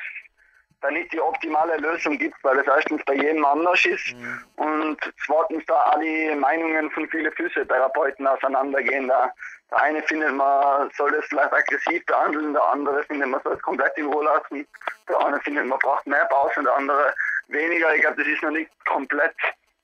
[0.81, 4.45] da nicht die optimale Lösung gibt, weil es erstens bei jedem anders ist mhm.
[4.57, 9.09] und zweitens da alle Meinungen von vielen Physiotherapeuten auseinandergehen.
[9.09, 9.31] Da,
[9.71, 13.62] der eine findet, man soll das vielleicht aggressiv behandeln, der andere findet, man soll es
[13.62, 14.66] komplett in Ruhe lassen,
[15.07, 17.14] der andere findet, man braucht mehr Pause und der andere
[17.49, 17.95] weniger.
[17.95, 19.35] Ich glaube, das ist noch nicht komplett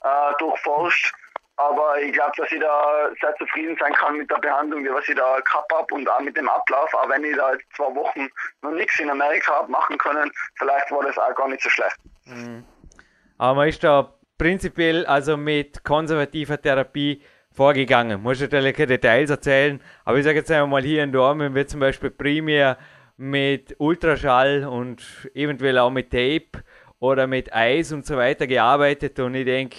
[0.04, 1.12] äh, durchforscht.
[1.56, 5.14] Aber ich glaube, dass ich da sehr zufrieden sein kann mit der Behandlung, was ich
[5.14, 6.92] da gehabt habe und auch mit dem Ablauf.
[6.94, 8.28] Auch wenn ich da jetzt zwei Wochen
[8.62, 11.96] noch nichts in Amerika habe machen können, vielleicht war das auch gar nicht so schlecht.
[12.24, 12.64] Mhm.
[13.38, 18.22] Aber man ist da prinzipiell also mit konservativer Therapie vorgegangen.
[18.22, 21.80] Muss natürlich keine Details erzählen, aber ich sage jetzt einmal hier in Dortmund wird zum
[21.80, 22.78] Beispiel primär
[23.16, 26.64] mit Ultraschall und eventuell auch mit Tape
[27.02, 29.76] oder mit Eis und so weiter gearbeitet und ich denke,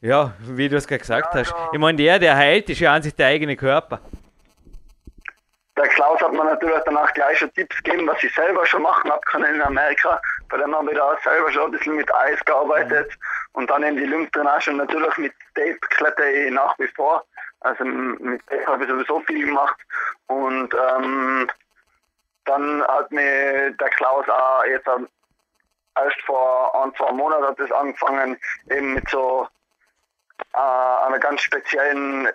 [0.00, 1.50] ja, wie du es gerade gesagt ja, hast.
[1.52, 1.70] Ja.
[1.72, 4.00] Ich meine, der, der heilt, ist ja an sich der eigene Körper.
[5.76, 9.10] Der Klaus hat mir natürlich danach gleich schon Tipps gegeben, was ich selber schon machen
[9.10, 10.20] habe können in Amerika.
[10.48, 13.60] Bei dem haben wir da selber schon ein bisschen mit Eis gearbeitet mhm.
[13.60, 17.24] und dann in die Lymphdrainage und natürlich mit Tape kletter ich nach wie vor.
[17.60, 19.76] Also mit Tape habe ich sowieso viel gemacht
[20.26, 21.48] und ähm,
[22.44, 24.88] dann hat mir der Klaus auch jetzt
[25.96, 28.38] erst vor ein, zwei Monaten hat das angefangen,
[28.70, 29.48] eben mit so
[30.54, 32.28] äh, einer ganz speziellen,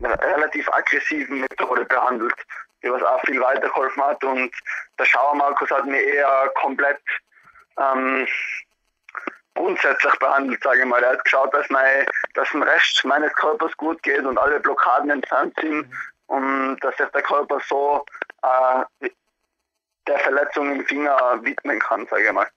[0.00, 2.34] relativ aggressiven Methode behandelt,
[2.82, 4.22] die was auch viel weitergeholfen hat.
[4.24, 4.52] Und
[4.98, 7.00] der Schauer Markus hat mir eher komplett
[7.78, 8.26] ähm,
[9.54, 11.02] grundsätzlich behandelt, sage ich mal.
[11.02, 15.10] Er hat geschaut, dass, mein, dass dem Rest meines Körpers gut geht und alle Blockaden
[15.10, 15.90] entfernt sind
[16.28, 18.04] und dass sich der Körper so
[18.42, 19.08] äh,
[20.06, 22.48] der Verletzung im Finger widmen kann, sage ich mal.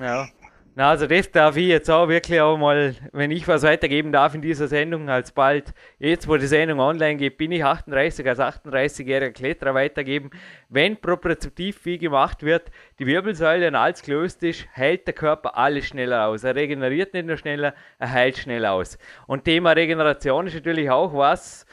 [0.00, 0.28] Ja.
[0.76, 4.36] Na, also das darf ich jetzt auch wirklich auch mal, wenn ich was weitergeben darf
[4.36, 8.38] in dieser Sendung, als bald, jetzt wo die Sendung online geht, bin ich 38 als
[8.38, 10.30] 38-jähriger Kletterer weitergeben.
[10.68, 15.86] Wenn propriozeptiv viel gemacht wird, die Wirbelsäule und alles gelöst ist, hält der Körper alles
[15.86, 16.44] schneller aus.
[16.44, 18.96] Er regeneriert nicht nur schneller, er heilt schneller aus.
[19.26, 21.66] Und Thema Regeneration ist natürlich auch was,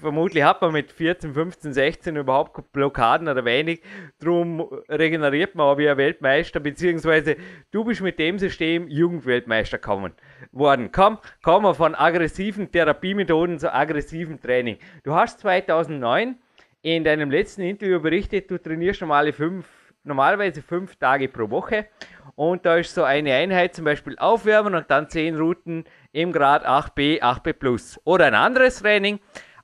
[0.00, 3.82] vermutlich hat man mit 14, 15, 16 überhaupt Blockaden oder wenig.
[4.18, 7.36] Darum regeneriert man auch wie ein Weltmeister, beziehungsweise
[7.70, 10.12] du bist mit dem System Jugendweltmeister gekommen
[10.52, 10.90] worden.
[10.92, 14.78] Komm, kommen wir von aggressiven Therapiemethoden zu aggressivem Training.
[15.04, 16.36] Du hast 2009
[16.82, 19.66] in deinem letzten Interview berichtet, du trainierst normale fünf,
[20.04, 21.86] normalerweise fünf Tage pro Woche.
[22.34, 26.64] Und da ist so eine Einheit zum Beispiel aufwärmen und dann 10 Routen im Grad
[26.64, 28.00] 8b, 8b plus.
[28.04, 29.18] Oder ein anderes Training,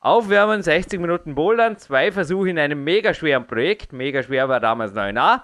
[0.05, 3.95] Aufwärmen, 60 Minuten Bouldern, zwei Versuche in einem mega schweren Projekt.
[3.95, 5.41] Mega schwer war damals 9a.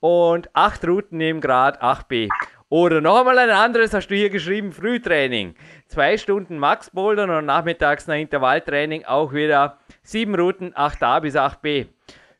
[0.00, 2.30] Und acht Routen im Grad 8b.
[2.70, 5.54] Oder noch einmal ein anderes hast du hier geschrieben, Frühtraining.
[5.88, 11.88] Zwei Stunden Max Bouldern und nachmittags ein Intervalltraining auch wieder sieben Routen 8a bis 8b.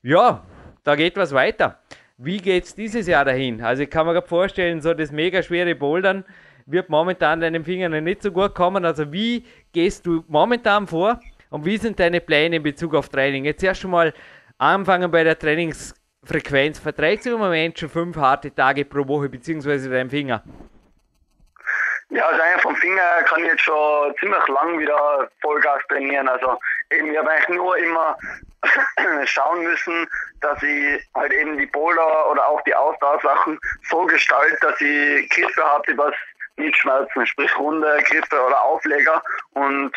[0.00, 0.42] Ja,
[0.84, 1.80] da geht was weiter.
[2.16, 3.60] Wie geht es dieses Jahr dahin?
[3.60, 6.24] Also ich kann mir gerade vorstellen, so das mega schwere Bouldern
[6.64, 8.86] wird momentan deinen Fingern nicht so gut kommen.
[8.86, 11.20] Also wie gehst du momentan vor?
[11.50, 13.44] Und wie sind deine Pläne in Bezug auf Training?
[13.44, 14.12] Jetzt erst schon mal
[14.58, 16.78] anfangen bei der Trainingsfrequenz.
[16.78, 20.42] Verträgst du im Moment schon fünf harte Tage pro Woche, beziehungsweise deinem Finger?
[22.10, 26.28] Ja, also eigentlich vom Finger kann ich jetzt schon ziemlich lang wieder Vollgas trainieren.
[26.28, 26.58] Also
[26.90, 28.16] eben, ich habe eigentlich nur immer
[29.26, 30.08] schauen müssen,
[30.40, 33.58] dass ich halt eben die Boulder oder auch die Ausdauersachen
[33.90, 36.14] so gestalte, dass ich Griffe habe, die was
[36.56, 39.22] nicht schmerzen, sprich runde Griffe oder Aufleger.
[39.52, 39.94] Und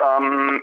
[0.00, 0.62] ähm,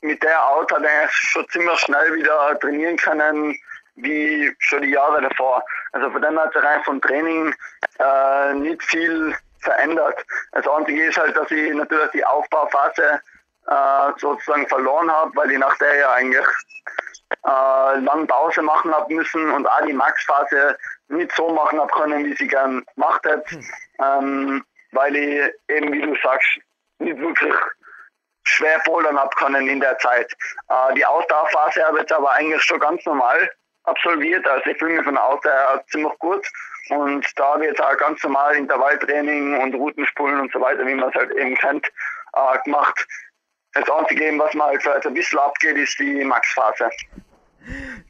[0.00, 3.58] mit der Out hat er schon ziemlich schnell wieder trainieren können,
[3.96, 5.64] wie schon die Jahre davor.
[5.92, 7.54] Also von dem hat sich rein vom Training
[7.98, 10.24] äh, nicht viel verändert.
[10.52, 13.20] Das Einzige ist halt, dass ich natürlich die Aufbauphase
[13.66, 16.46] äh, sozusagen verloren habe, weil ich nach der ja eigentlich
[17.44, 20.78] äh, lang Pause machen habe müssen und auch die Max-Phase
[21.08, 23.60] nicht so machen habe können, wie sie gern gemacht hätte,
[24.02, 26.58] ähm, weil ich eben, wie du sagst,
[26.98, 27.54] nicht wirklich
[28.46, 30.32] schwer bouldern habe können in der Zeit.
[30.68, 33.50] Äh, die Ausdauerphase habe ich jetzt aber eigentlich schon ganz normal
[33.84, 36.46] absolviert, also ich fühle mich von der Ausdauer ziemlich gut
[36.88, 40.94] und da habe ich jetzt auch ganz normal Intervalltraining und Routenspulen und so weiter, wie
[40.94, 41.86] man es halt eben kennt,
[42.34, 43.06] äh, gemacht.
[43.74, 46.90] Das Einzige, was mal halt ein bisschen abgeht, ist die Max-Phase.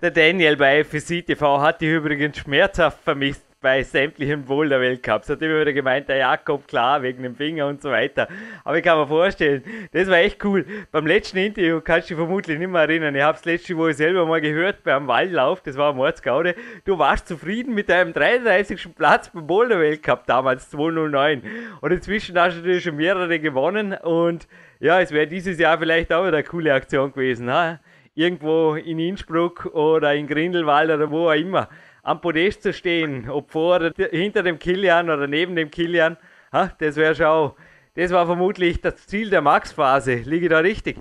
[0.03, 5.29] Der Daniel bei FSC TV hat die übrigens schmerzhaft vermisst bei sämtlichen Boulder-Weltcups.
[5.29, 8.29] Hat immer wieder gemeint, der Jakob, klar, wegen dem Finger und so weiter.
[8.63, 10.65] Aber ich kann mir vorstellen, das war echt cool.
[10.93, 13.17] Beim letzten Interview kannst du dich vermutlich nicht mehr erinnern.
[13.17, 16.55] Ich habe es letzte Woche selber mal gehört beim Waldlauf, das war am Mordsgaude.
[16.85, 18.95] Du warst zufrieden mit deinem 33.
[18.95, 21.43] Platz beim Boulder-Weltcup damals, 209.
[21.81, 24.47] Und inzwischen hast du natürlich schon mehrere gewonnen und
[24.79, 27.51] ja, es wäre dieses Jahr vielleicht auch wieder eine coole Aktion gewesen.
[27.51, 27.81] Ha?
[28.15, 31.69] Irgendwo in Innsbruck oder in Grindelwald oder wo auch immer
[32.07, 36.17] am Podest zu stehen, ob vor oder hinter dem Kilian oder neben dem Kilian,
[36.53, 37.53] ha, das wäre schon,
[37.97, 40.15] das war vermutlich das Ziel der Max-Phase.
[40.15, 40.97] Liege da richtig?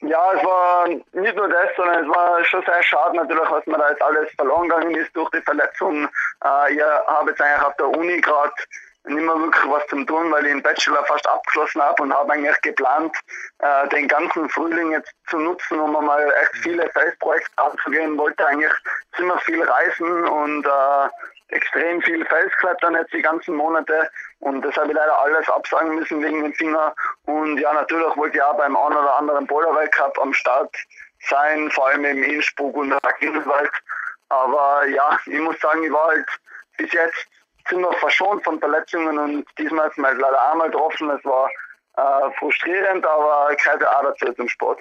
[0.00, 3.76] Ja, es war nicht nur das, sondern es war schon sehr schade natürlich, was mir
[3.76, 6.04] da jetzt alles verloren gegangen ist durch die Verletzung.
[6.42, 8.52] Äh, ich habe jetzt eigentlich auf der Uni gerade
[9.06, 12.32] nicht mehr wirklich was zum tun, weil ich den Bachelor fast abgeschlossen habe und habe
[12.32, 13.16] eigentlich geplant,
[13.58, 18.18] äh, den ganzen Frühling jetzt zu nutzen, um mal echt viele Felsprojekte anzugehen.
[18.18, 18.72] Wollte eigentlich
[19.16, 21.08] ziemlich viel reisen und äh,
[21.48, 26.22] extrem viel Felsklettern jetzt die ganzen Monate und das habe ich leider alles absagen müssen
[26.22, 26.94] wegen dem Finger.
[27.26, 30.74] Und ja, natürlich wollte ich auch beim einen oder anderen Boulder-Weltcup am Start
[31.28, 33.70] sein, vor allem im Innsbruck und der Grindelwald.
[34.28, 36.26] Aber ja, ich muss sagen, ich war halt
[36.76, 37.28] bis jetzt
[37.68, 41.10] sind noch verschont von Verletzungen und diesmal ist halt leider einmal getroffen.
[41.10, 41.48] Es war
[41.96, 44.80] äh, frustrierend, aber ja auch dazu zum Sport.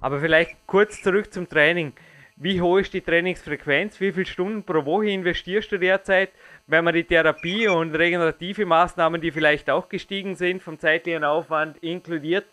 [0.00, 1.92] Aber vielleicht kurz zurück zum Training.
[2.36, 3.98] Wie hoch ist die Trainingsfrequenz?
[4.00, 6.30] Wie viele Stunden pro Woche investierst du derzeit?
[6.68, 11.78] Wenn man die Therapie und regenerative Maßnahmen, die vielleicht auch gestiegen sind, vom zeitlichen Aufwand
[11.78, 12.46] inkludiert,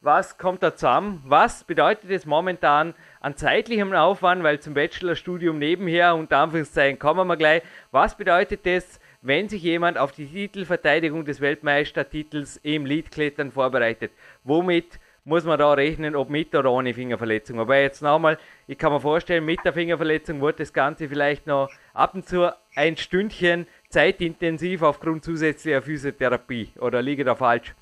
[0.00, 1.22] was kommt da zusammen?
[1.26, 7.36] Was bedeutet es momentan an zeitlichem Aufwand, weil zum Bachelorstudium nebenher, unter Anführungszeichen, kommen wir
[7.36, 7.62] gleich.
[7.90, 14.12] Was bedeutet es, wenn sich jemand auf die Titelverteidigung des Weltmeistertitels im Leadklettern vorbereitet?
[14.44, 17.58] Womit muss man da rechnen, ob mit oder ohne Fingerverletzung?
[17.58, 21.68] Aber jetzt nochmal, ich kann mir vorstellen, mit der Fingerverletzung wird das Ganze vielleicht noch
[21.94, 26.70] ab und zu ein Stündchen zeitintensiv aufgrund zusätzlicher Physiotherapie.
[26.78, 27.74] Oder liege da falsch?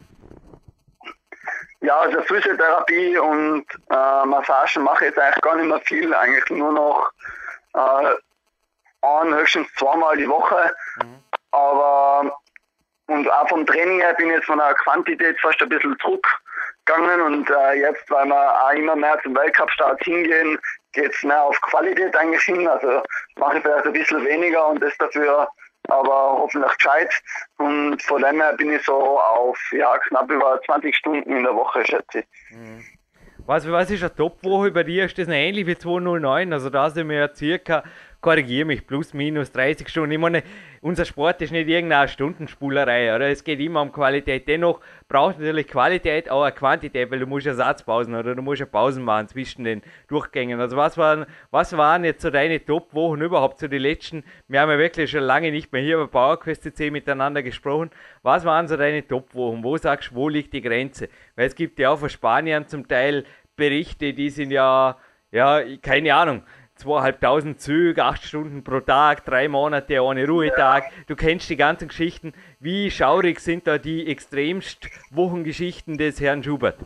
[1.84, 6.48] Ja, also Physiotherapie und äh, Massagen mache ich jetzt eigentlich gar nicht mehr viel, eigentlich
[6.50, 7.10] nur noch
[7.74, 8.14] äh,
[9.02, 10.74] ein, höchstens zweimal die Woche.
[11.02, 11.22] Mhm.
[11.50, 12.38] Aber
[13.06, 17.20] und auch vom Training her bin ich jetzt von der Quantität fast ein bisschen zurückgegangen
[17.20, 20.58] und äh, jetzt, weil wir auch immer mehr zum Weltcup-Start hingehen,
[20.92, 22.66] geht es mehr auf Qualität eigentlich hin.
[22.66, 23.02] Also
[23.36, 25.48] mache ich vielleicht ein bisschen weniger und das dafür
[25.88, 27.12] aber hoffentlich gescheit.
[27.58, 31.54] Und von dem her bin ich so auf ja, knapp über 20 Stunden in der
[31.54, 32.56] Woche, schätze ich.
[32.56, 32.84] Mhm.
[33.46, 35.04] Was, was ist eine Top-Woche bei dir?
[35.04, 36.52] Ist das ähnlich wie 209?
[36.54, 37.84] Also da sind wir ja circa
[38.24, 40.12] korrigiere mich, plus minus 30 Stunden.
[40.12, 40.42] Ich meine,
[40.80, 43.28] unser Sport ist nicht irgendeine Stundenspulerei, oder?
[43.28, 44.48] Es geht immer um Qualität.
[44.48, 48.66] Dennoch braucht natürlich Qualität auch eine Quantität, weil du musst Ersatzpausen oder du musst ja
[48.66, 50.58] Pausen machen zwischen den Durchgängen.
[50.58, 54.24] Also was waren, was waren jetzt so deine Top-Wochen überhaupt, so die letzten?
[54.48, 57.90] Wir haben ja wirklich schon lange nicht mehr hier bei PowerQuest CC miteinander gesprochen.
[58.22, 59.62] Was waren so deine Top-Wochen?
[59.62, 61.10] Wo sagst du, wo liegt die Grenze?
[61.36, 64.96] Weil es gibt ja auch von Spanien zum Teil Berichte, die sind ja,
[65.30, 66.42] ja, keine Ahnung,
[66.76, 70.84] zweieinhalbtausend Züge, acht Stunden pro Tag, drei Monate ohne Ruhetag.
[71.06, 72.34] Du kennst die ganzen Geschichten.
[72.60, 76.78] Wie schaurig sind da die extremst Wochengeschichten des Herrn Schubert?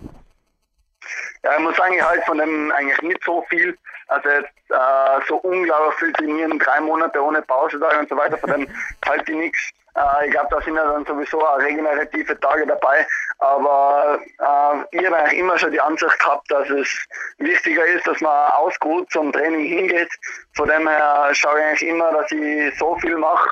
[1.43, 3.76] Ja, ich muss sagen, ich halte von dem eigentlich nicht so viel.
[4.09, 8.51] Also jetzt, äh, so unglaublich viel trainieren, drei Monate ohne Pause und so weiter, von
[8.51, 8.68] dem
[9.07, 9.70] halte ich nichts.
[9.99, 13.07] Äh, ich glaube, da sind ja dann sowieso auch regenerative Tage dabei.
[13.38, 17.07] Aber äh, ich habe eigentlich immer schon die Ansicht gehabt, dass es
[17.38, 20.11] wichtiger ist, dass man ausgeruht zum Training hingeht.
[20.55, 23.49] Von dem her schaue ich eigentlich immer, dass ich so viel mache,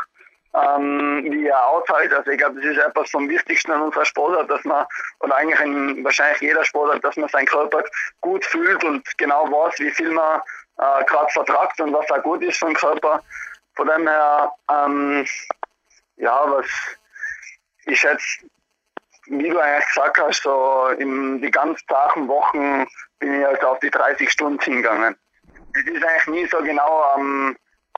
[0.55, 2.13] ähm, wie er aushält.
[2.13, 4.87] Also ich glaube, das ist etwas vom Wichtigsten an unserer Sportart, dass man,
[5.21, 7.83] oder eigentlich in wahrscheinlich jeder Sportart, dass man seinen Körper
[8.21, 10.41] gut fühlt und genau weiß, wie viel man
[10.79, 13.23] äh, gerade vertragt und was da gut ist für den Körper.
[13.75, 15.27] Von dem her, ähm,
[16.17, 16.67] ja, was
[17.87, 18.47] ich schätze,
[19.27, 22.87] wie du eigentlich gesagt hast, so in die ganz Tagen, Wochen
[23.19, 25.17] bin ich also auf die 30 Stunden hingegangen.
[25.73, 27.57] Das ist eigentlich nie so genau ähm,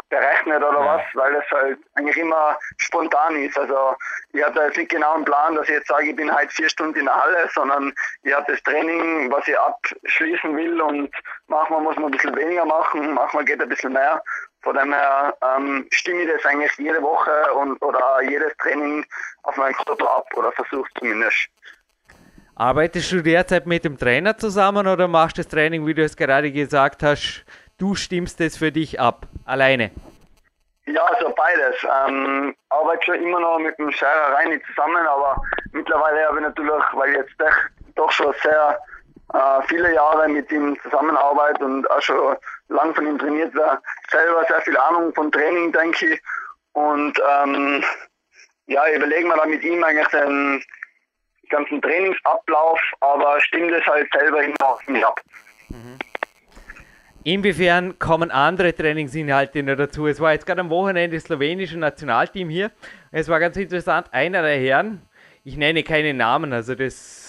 [0.09, 3.59] berechnet oder was, weil das halt eigentlich immer spontan ist.
[3.59, 3.95] Also
[4.33, 6.51] ich habe da jetzt nicht genau einen Plan, dass ich jetzt sage, ich bin halt
[6.53, 7.93] vier Stunden in der Halle, sondern
[8.23, 11.15] ich habe das Training, was ich abschließen will und
[11.49, 14.23] manchmal muss man ein bisschen weniger machen, manchmal geht ein bisschen mehr.
[14.63, 19.05] Von dem her ähm, stimme ich das eigentlich jede Woche und oder jedes Training
[19.45, 21.49] auf meinen Körper ab oder versuche zumindest.
[22.57, 26.17] Arbeitest du derzeit mit dem Trainer zusammen oder machst du das Training, wie du es
[26.17, 27.45] gerade gesagt hast,
[27.79, 29.93] du stimmst es für dich ab, alleine?
[30.87, 31.77] Ja, also beides.
[31.85, 35.41] Ähm, arbeite schon immer noch mit dem Scherer Reini zusammen, aber
[35.73, 37.35] mittlerweile habe ich natürlich, weil ich jetzt
[37.95, 38.79] doch schon sehr
[39.35, 42.37] äh, viele Jahre mit ihm zusammenarbeite und auch schon
[42.69, 46.21] lang von ihm trainiert war, selber sehr viel Ahnung von Training, denke ich.
[46.73, 47.83] Und ähm,
[48.67, 50.63] ja, ich überlege mir da mit ihm eigentlich den
[51.49, 55.21] ganzen Trainingsablauf, aber stimmt es halt selber auf mich ab.
[55.69, 55.99] Mhm.
[57.25, 60.07] Inwiefern kommen andere Trainingsinhalte noch dazu?
[60.07, 62.71] Es war jetzt gerade am Wochenende das slowenische Nationalteam hier.
[63.11, 65.03] Es war ganz interessant, einer der Herren,
[65.45, 67.28] ich nenne keine Namen, also das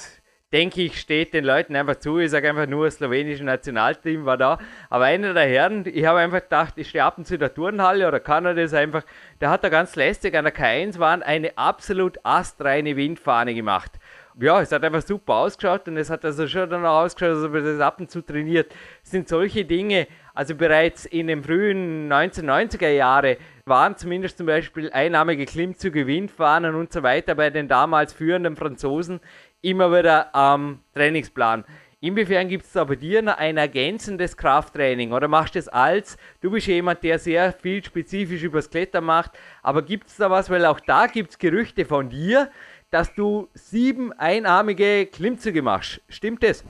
[0.52, 2.18] denke ich steht den Leuten einfach zu.
[2.20, 4.58] Ich sage einfach nur, das slowenische Nationalteam war da.
[4.90, 7.54] Aber einer der Herren, ich habe einfach gedacht, ich stehe ab und zu in der
[7.54, 9.04] Turnhalle oder kann er das einfach,
[9.42, 14.00] der hat da ganz lästig an der K1 waren eine absolut astreine Windfahne gemacht
[14.42, 17.44] ja, es hat einfach super ausgeschaut und es hat also schon dann auch ausgeschaut, als
[17.44, 18.74] ob er das ab und zu trainiert.
[19.04, 24.90] Es sind solche Dinge, also bereits in den frühen 1990er Jahre waren zumindest zum Beispiel
[24.92, 29.20] einnahmige Klimmzüge, Windfahnen und so weiter bei den damals führenden Franzosen
[29.62, 31.66] immer wieder am Trainingsplan.
[32.02, 36.50] Inwiefern gibt es da bei dir ein ergänzendes Krafttraining oder machst du das als, du
[36.50, 39.32] bist jemand, der sehr viel spezifisch übers Klettern macht,
[39.64, 42.50] aber gibt es da was, weil auch da gibt es Gerüchte von dir,
[42.90, 46.00] dass du sieben einarmige Klimmzüge machst.
[46.08, 46.64] Stimmt das?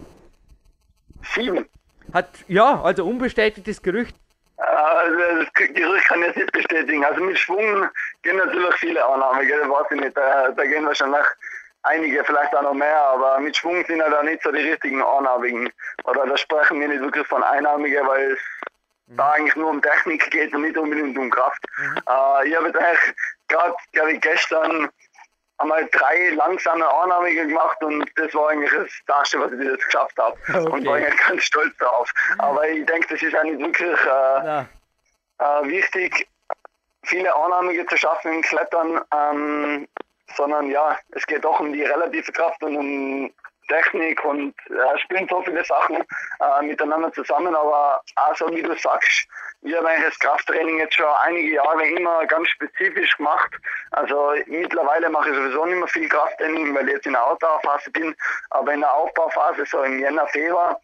[1.35, 1.67] Sieben?
[2.11, 4.15] Hat, ja, also unbestätigtes Gerücht.
[4.57, 7.05] Also das Gerücht kann ich nicht bestätigen.
[7.05, 7.87] Also mit Schwung
[8.23, 10.17] gehen natürlich viele Annahmige, das weiß ich nicht.
[10.17, 11.25] Da, da gehen wahrscheinlich
[11.83, 15.01] einige, vielleicht auch noch mehr, aber mit Schwung sind ja da nicht so die richtigen
[15.01, 15.71] Einarmigen.
[16.03, 18.39] Oder da sprechen wir nicht wirklich von Einarmigen, weil es
[19.07, 19.17] mhm.
[19.17, 21.63] da eigentlich nur um Technik geht und nicht unbedingt um Kraft.
[21.77, 21.97] Mhm.
[21.97, 23.15] Äh, ich habe jetzt eigentlich
[23.47, 24.89] gerade, glaube ich, gestern
[25.59, 28.71] einmal drei langsame Annahmige gemacht und das war eigentlich
[29.05, 30.37] das Erste, was ich jetzt geschafft habe.
[30.47, 30.71] Okay.
[30.71, 32.11] Und war eigentlich ganz stolz darauf.
[32.37, 34.59] Aber ich denke, das ist auch nicht wirklich äh,
[35.39, 36.27] äh, wichtig,
[37.03, 39.87] viele Annahmige zu schaffen im Klettern, ähm,
[40.35, 43.33] sondern ja, es geht doch um die relative Kraft und um
[43.69, 48.75] Technik und äh, spielen so viele Sachen äh, miteinander zusammen, aber auch so wie du
[48.75, 49.27] sagst,
[49.61, 53.51] ich habe das Krafttraining jetzt schon einige Jahre immer ganz spezifisch gemacht.
[53.91, 57.91] Also mittlerweile mache ich sowieso nicht mehr viel Krafttraining, weil ich jetzt in der Ausdauerphase
[57.91, 58.15] bin,
[58.51, 60.79] aber in der Aufbauphase, so im Jänner, Februar,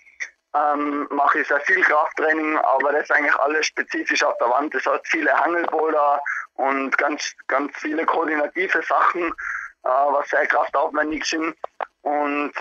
[0.55, 4.73] ähm, mache ich sehr viel Krafttraining, aber das ist eigentlich alles spezifisch auf der Wand.
[4.73, 6.21] Das hat viele Hangelboulder
[6.55, 9.27] und ganz, ganz viele koordinative Sachen,
[9.83, 11.55] äh, was sehr kraftaufwendig sind.
[12.01, 12.53] Und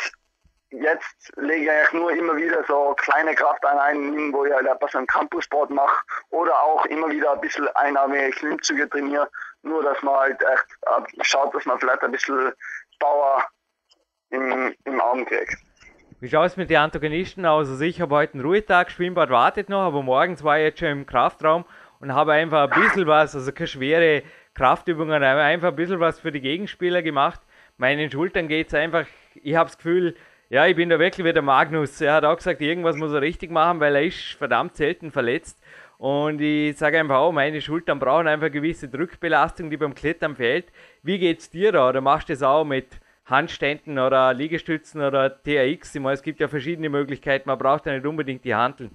[0.71, 5.71] jetzt lege ich nur immer wieder so kleine Krafteinheiten wo ich halt etwas am Campussport
[5.71, 9.29] mache oder auch immer wieder ein bisschen einarmige Klimmzüge trainiere,
[9.63, 12.53] nur dass man halt echt äh, schaut, dass man vielleicht ein bisschen
[12.99, 13.45] Power
[14.31, 15.57] im, im Arm kriegt.
[16.21, 17.69] Wie schaut es mit den Antagonisten aus?
[17.69, 20.89] Also ich habe heute einen Ruhetag, Schwimmbad wartet noch, aber morgens war ich jetzt schon
[20.89, 21.65] im Kraftraum
[22.01, 24.23] und habe einfach ein bisschen was, also keine schwere
[24.55, 27.41] Kraftübungen, einfach ein bisschen was für die Gegenspieler gemacht.
[27.77, 29.07] Meinen Schultern geht es einfach,
[29.43, 30.15] ich habe das Gefühl,
[30.51, 32.01] ja, ich bin da wirklich wie der Magnus.
[32.01, 35.61] Er hat auch gesagt, irgendwas muss er richtig machen, weil er ist verdammt selten verletzt.
[35.99, 40.67] Und ich sage einfach auch, meine Schultern brauchen einfach gewisse Drückbelastung, die beim Klettern fehlt.
[41.03, 41.89] Wie geht's dir da?
[41.89, 45.95] Oder machst du das auch mit Handständen oder Liegestützen oder TRX?
[45.95, 48.91] Ich meine, es gibt ja verschiedene Möglichkeiten, man braucht ja nicht unbedingt die Handeln.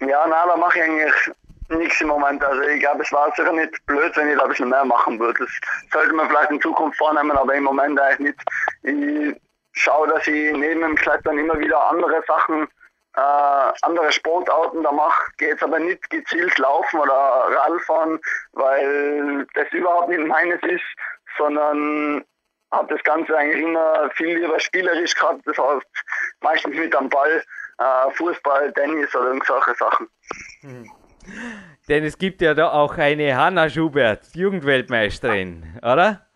[0.00, 1.30] Ja, nein, da mache ich eigentlich
[1.70, 2.42] nichts im Moment.
[2.44, 5.18] Also ich glaube, es war sicher nicht blöd, wenn ich da ein bisschen mehr machen
[5.18, 5.40] würde.
[5.44, 5.50] Das
[5.92, 8.34] sollte man vielleicht in Zukunft vornehmen, aber im Moment eigentlich
[8.82, 9.36] nicht.
[9.74, 12.68] Ich schaue, dass ich neben dem Klettern immer wieder andere Sachen
[13.18, 18.20] äh, andere Sportarten da mache, gehe jetzt aber nicht gezielt laufen oder Radfahren,
[18.52, 20.84] weil das überhaupt nicht meines ist,
[21.36, 22.24] sondern
[22.70, 25.86] habe das Ganze eigentlich immer viel lieber spielerisch gehabt, das heißt
[26.42, 27.42] meistens mit am Ball,
[27.78, 30.08] äh, Fußball, Tennis oder solche Sachen.
[30.60, 30.90] Hm.
[31.88, 36.26] Denn es gibt ja da auch eine Hanna Schubert, Jugendweltmeisterin, oder?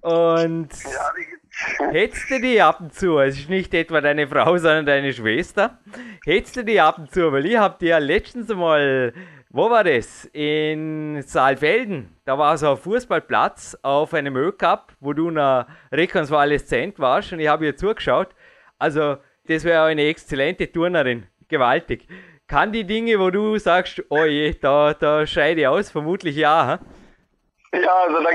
[0.00, 4.86] Und ja, hättest du die ab und zu, es ist nicht etwa deine Frau, sondern
[4.86, 5.78] deine Schwester,
[6.24, 9.12] hättest du die ab und zu, weil ich habe die ja letztens mal,
[9.50, 10.24] wo war das?
[10.32, 12.16] In Saalfelden.
[12.24, 17.48] Da war so ein Fußballplatz auf einem Ö-Cup, wo du noch rekonvaleszent warst und ich
[17.48, 18.34] habe ihr zugeschaut.
[18.78, 21.26] Also, das wäre eine exzellente Turnerin.
[21.48, 22.06] Gewaltig.
[22.46, 26.80] Kann die Dinge, wo du sagst, oh je, da, da scheide ich aus, vermutlich ja.
[26.80, 27.82] Hm?
[27.82, 28.30] Ja, also da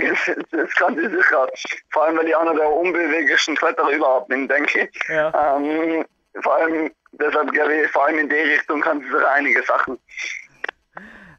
[0.52, 1.48] das kann sie sicher.
[1.92, 5.10] Vor allem, weil ich einer der unbeweglichsten Kletterer überhaupt bin, denke ich.
[5.10, 5.58] Ja.
[5.58, 6.06] Ähm,
[6.42, 10.00] vor allem, deshalb glaube ich, vor allem in die Richtung kann sie sicher einige Sachen.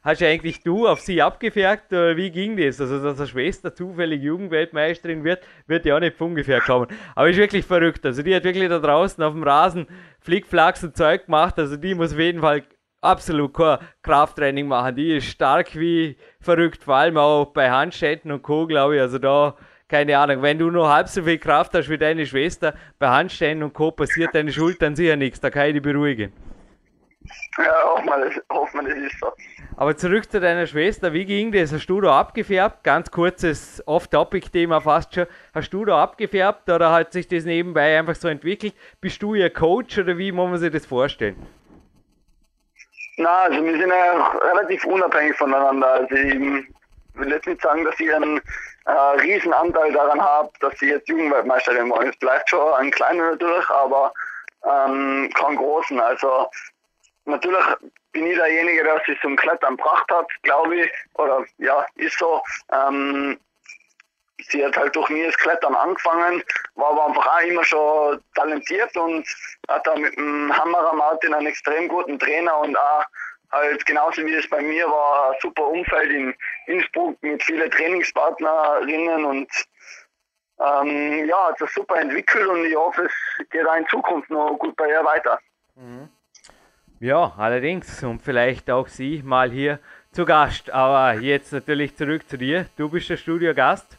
[0.03, 2.79] Hast du eigentlich du auf sie abgefärbt oder wie ging das?
[2.79, 6.87] Also, dass eine Schwester zufällig Jugendweltmeisterin wird, wird ja auch nicht von ungefähr kommen.
[7.15, 8.05] Aber ist wirklich verrückt.
[8.05, 9.87] Also, die hat wirklich da draußen auf dem Rasen
[10.21, 11.59] Flickflacks und Zeug gemacht.
[11.59, 12.63] Also, die muss auf jeden Fall
[13.01, 14.95] absolut kein Krafttraining machen.
[14.95, 19.01] Die ist stark wie verrückt, vor allem auch bei Handständen und Co., glaube ich.
[19.01, 19.55] Also da,
[19.87, 23.63] keine Ahnung, wenn du nur halb so viel Kraft hast wie deine Schwester, bei Handständen
[23.63, 23.91] und Co.
[23.91, 25.39] passiert deine Schultern sicher nichts.
[25.39, 26.33] Da kann ich dich beruhigen.
[27.57, 29.31] Ja, hoffen wir, das, ist so.
[29.75, 31.73] Aber zurück zu deiner Schwester, wie ging das?
[31.73, 32.83] Hast du da abgefärbt?
[32.83, 35.25] Ganz kurzes Off-Topic-Thema fast schon.
[35.53, 38.73] Hast du da abgefärbt oder hat sich das nebenbei einfach so entwickelt?
[39.01, 41.35] Bist du ihr Coach oder wie muss man sich das vorstellen?
[43.17, 45.91] Na, also wir sind ja relativ unabhängig voneinander.
[45.91, 46.39] Also ich
[47.15, 48.39] will jetzt nicht sagen, dass ich einen
[48.85, 52.09] äh, riesen Anteil daran habe, dass sie jetzt Jugendweltmeisterin wollen.
[52.09, 54.13] Es bleibt schon ein kleiner natürlich, aber
[54.63, 55.99] ähm, keinen großen.
[55.99, 56.47] Also
[57.29, 57.63] natürlich
[58.11, 60.91] bin ich derjenige, der sich zum Klettern gebracht hat, glaube ich.
[61.15, 62.41] Oder ja, ist so.
[62.71, 63.39] Ähm,
[64.49, 66.43] sie hat halt durch mir das Klettern angefangen,
[66.75, 69.27] war aber einfach auch immer schon talentiert und
[69.67, 73.05] hat da mit dem Hammerer Martin einen extrem guten Trainer und auch
[73.51, 76.35] halt genauso wie es bei mir war, ein super Umfeld in
[76.67, 79.49] Innsbruck mit vielen Trainingspartnerinnen und
[80.59, 84.57] ähm, ja, hat das super entwickelt und ich hoffe, es geht auch in Zukunft noch
[84.57, 85.39] gut bei ihr weiter.
[85.75, 86.09] Mhm.
[87.01, 89.79] Ja, allerdings und vielleicht auch Sie mal hier
[90.11, 90.69] zu Gast.
[90.69, 92.65] Aber jetzt natürlich zurück zu dir.
[92.75, 93.97] Du bist der Studiogast.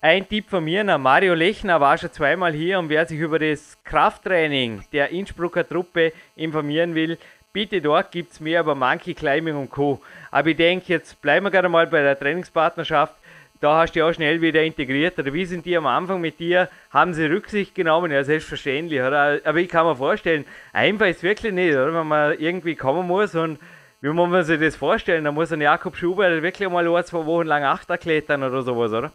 [0.00, 3.76] Ein Tipp von mir, Mario Lechner war schon zweimal hier und wer sich über das
[3.84, 7.18] Krafttraining der Innsbrucker Truppe informieren will,
[7.52, 10.00] bitte dort gibt es mehr über Monkey Climbing und Co.
[10.32, 13.14] Aber ich denke, jetzt bleiben wir gerade mal bei der Trainingspartnerschaft.
[13.60, 15.18] Da hast du ja auch schnell wieder integriert.
[15.18, 16.68] Oder wie sind die am Anfang mit dir?
[16.90, 18.12] Haben sie Rücksicht genommen?
[18.12, 19.00] Ja, selbstverständlich.
[19.00, 19.40] Oder?
[19.44, 21.92] Aber ich kann mir vorstellen, einfach ist wirklich nicht, oder?
[21.92, 23.58] wenn man irgendwie kommen muss und
[24.00, 25.24] wie muss man sich das vorstellen?
[25.24, 28.92] Da muss ein Jakob Schubert wirklich mal ein, zwei Wochen lang Achter klettern oder sowas,
[28.92, 29.10] oder?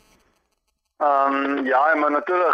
[1.01, 2.53] Ähm, ja, immer natürlich,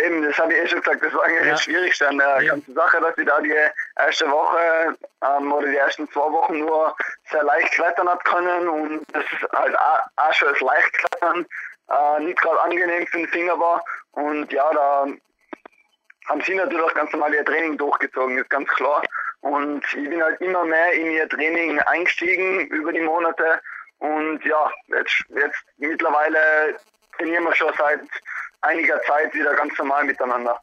[0.00, 1.52] eben, das habe ich eh schon gesagt, das war eigentlich ja.
[1.52, 2.50] das Schwierigste an der ja.
[2.52, 3.54] ganzen Sache, dass ich da die
[3.96, 6.96] erste Woche ähm, oder die ersten zwei Wochen nur
[7.30, 11.46] sehr leicht klettern hat können und das ist halt auch, auch schon das Leichtklettern
[11.90, 15.06] äh, nicht gerade angenehm für den Finger war und ja, da
[16.28, 19.02] haben sie natürlich auch ganz normal ihr Training durchgezogen, ist ganz klar.
[19.40, 23.60] Und ich bin halt immer mehr in ihr Training eingestiegen über die Monate.
[23.98, 26.78] Und ja, jetzt, jetzt mittlerweile
[27.16, 28.00] trainieren wir schon seit
[28.64, 30.58] einiger Zeit wieder ganz normal miteinander.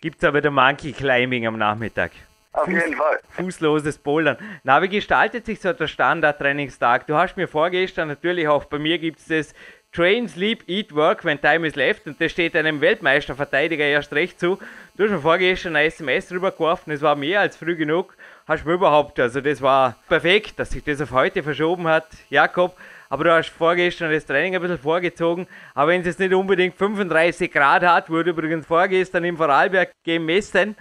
[0.00, 2.12] Gibt es aber der Monkey Climbing am Nachmittag?
[2.52, 3.20] Auf Fuß, jeden Fall.
[3.30, 4.36] Fußloses Bouldern.
[4.64, 7.06] Na, wie gestaltet sich so der Standard-Trainingstag?
[7.06, 9.54] Du hast mir vorgestern natürlich auch bei mir gibt es das
[9.92, 14.38] Train, Sleep, Eat, Work when time is left und das steht einem Weltmeisterverteidiger erst recht
[14.38, 14.58] zu.
[14.96, 18.14] Du hast mir vorgestern ein SMS rübergeworfen, es war mehr als früh genug.
[18.46, 22.06] Hast du mir überhaupt, also das war perfekt, dass sich das auf heute verschoben hat,
[22.28, 22.76] Jakob
[23.08, 25.46] aber du hast vorgestern das Training ein bisschen vorgezogen.
[25.74, 30.76] Aber wenn es jetzt nicht unbedingt 35 Grad hat, wurde übrigens vorgestern im Vorarlberg gemessen.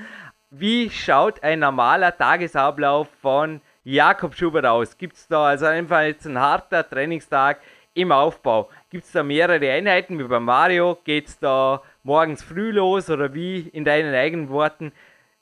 [0.49, 4.97] Wie schaut ein normaler Tagesablauf von Jakob Schubert aus?
[4.97, 7.59] Gibt es da also einfach jetzt ein harter Trainingstag
[7.93, 8.69] im Aufbau?
[8.89, 10.97] Gibt es da mehrere Einheiten wie bei Mario?
[11.03, 14.93] Geht es da morgens früh los oder wie in deinen eigenen Worten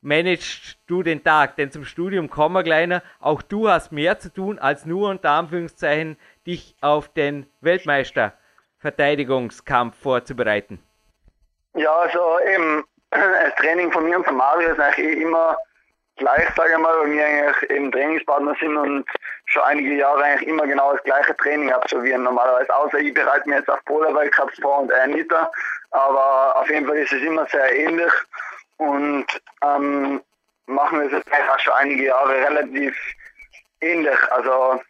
[0.01, 1.55] managst du den Tag?
[1.55, 3.03] Denn zum Studium kommen wir kleiner.
[3.19, 10.79] Auch du hast mehr zu tun, als nur unter Anführungszeichen dich auf den Weltmeister-Verteidigungskampf vorzubereiten?
[11.73, 15.57] Ja, also eben das Training von mir und von Mario ist eigentlich immer
[16.17, 19.05] gleich, sage ich mal, weil wir eigentlich eben Trainingspartner sind und
[19.45, 22.73] schon einige Jahre eigentlich immer genau das gleiche Training absolvieren normalerweise.
[22.75, 25.31] Außer ich bereite mir jetzt auf Polarweltcups vor und er nicht.
[25.91, 28.11] Aber auf jeden Fall ist es immer sehr ähnlich.
[28.77, 29.25] Und
[29.63, 30.21] ähm,
[30.67, 32.97] machen wir es jetzt schon einige Jahre relativ
[33.81, 34.31] ähnlich.
[34.31, 34.81] Also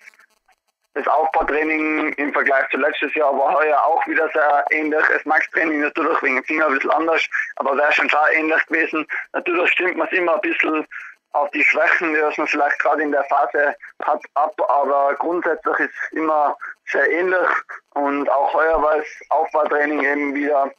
[0.96, 5.04] das Aufbautraining im Vergleich zu letztes Jahr war heuer auch wieder sehr ähnlich.
[5.12, 7.22] Das Max-Training natürlich wegen dem Finger ein bisschen anders,
[7.58, 9.06] aber wäre schon schon ähnlich gewesen.
[9.34, 10.88] Natürlich stimmt man es immer ein bisschen
[11.34, 15.92] auf die Schwächen, die man vielleicht gerade in der Phase hat, ab, aber grundsätzlich ist
[16.02, 17.50] es immer sehr ähnlich
[17.96, 20.72] und auch heuer war das Aufbautraining eben wieder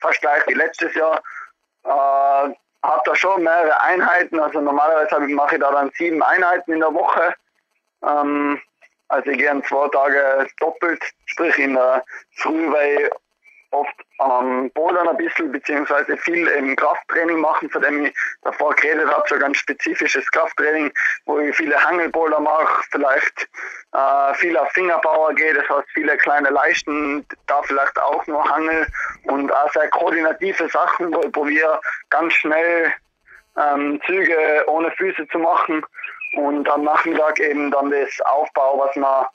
[0.00, 1.20] fast wie letztes Jahr.
[1.84, 6.80] Äh, habe da schon mehrere Einheiten, also normalerweise mache ich da dann sieben Einheiten in
[6.80, 7.34] der Woche.
[8.04, 8.60] Ähm,
[9.12, 12.02] also ich gehe zwei Tage doppelt, sprich in der
[12.36, 13.10] Früh, weil
[13.70, 19.10] oft am Bodern ein bisschen, beziehungsweise viel im Krafttraining machen, von dem ich davor geredet
[19.10, 20.92] habe, so ganz spezifisches Krafttraining,
[21.26, 23.48] wo ich viele Hangelboulder mache, vielleicht
[23.92, 28.86] äh, viel auf Fingerpower gehe, das heißt viele kleine Leisten, da vielleicht auch nur Hangel
[29.24, 32.92] und auch sehr koordinative Sachen, wo ich probiere ganz schnell
[33.56, 35.84] ähm, Züge ohne Füße zu machen
[36.34, 39.26] und am Nachmittag eben dann das Aufbau, was man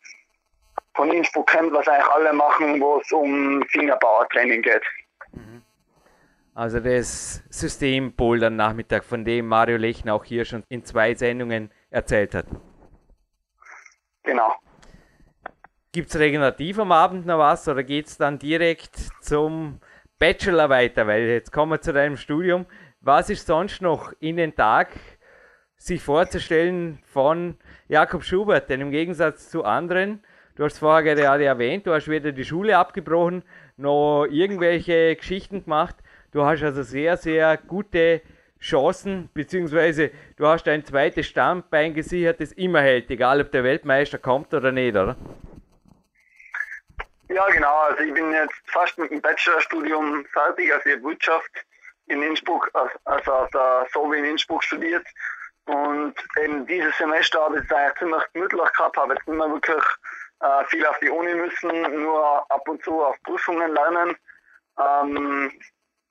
[0.96, 4.84] von Innsbruck kennt, was eigentlich alle machen, wo es um Fingerbauertraining geht.
[5.32, 5.62] Mhm.
[6.56, 11.72] Also das System Bouldern Nachmittag, von dem Mario Lechner auch hier schon in zwei Sendungen
[11.92, 12.48] erzählt hat.
[14.24, 14.56] Genau.
[15.92, 19.80] Gibt es regenerativ am Abend noch was oder geht es dann direkt zum
[20.20, 21.06] Bachelor weiter?
[21.06, 22.66] Weil jetzt kommen wir zu deinem Studium.
[23.02, 24.90] Was ist sonst noch in den Tag
[25.78, 27.58] sich vorzustellen von
[27.88, 30.24] Jakob Schubert, denn im Gegensatz zu anderen,
[30.56, 33.44] du hast vorher gerade erwähnt, du hast weder die Schule abgebrochen,
[33.78, 35.96] noch irgendwelche Geschichten gemacht.
[36.32, 38.22] Du hast also sehr, sehr gute
[38.60, 44.18] Chancen, beziehungsweise du hast ein zweites Stammbein gesichert, das immer hält, egal ob der Weltmeister
[44.18, 45.16] kommt oder nicht, oder?
[47.30, 47.78] Ja, genau.
[47.82, 51.52] Also ich bin jetzt fast mit dem Bachelorstudium fertig, also ich Wirtschaft
[52.08, 52.72] in Innsbruck,
[53.06, 55.06] also auf der SOWI in Innsbruck studiert
[55.68, 59.50] und eben dieses Semester habe ich es eigentlich ziemlich gemütlich gehabt, habe jetzt nicht mehr
[59.50, 59.84] wirklich
[60.40, 64.16] äh, viel auf die Uni müssen, nur ab und zu auf Prüfungen lernen.
[64.80, 65.52] Ähm,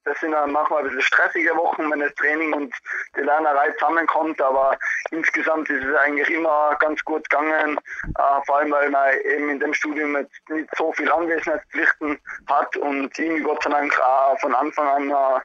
[0.04, 2.72] das sind dann manchmal ein bisschen stressige Wochen, wenn das Training und
[3.16, 4.78] die Lernerei zusammenkommt, aber
[5.11, 7.78] insgesamt ist es eigentlich immer ganz gut gegangen,
[8.16, 12.76] äh, vor allem weil man eben in dem Studium jetzt nicht so viel Anwesenheitspflichten hat
[12.76, 15.40] und ich Gott sei Dank auch von Anfang an äh,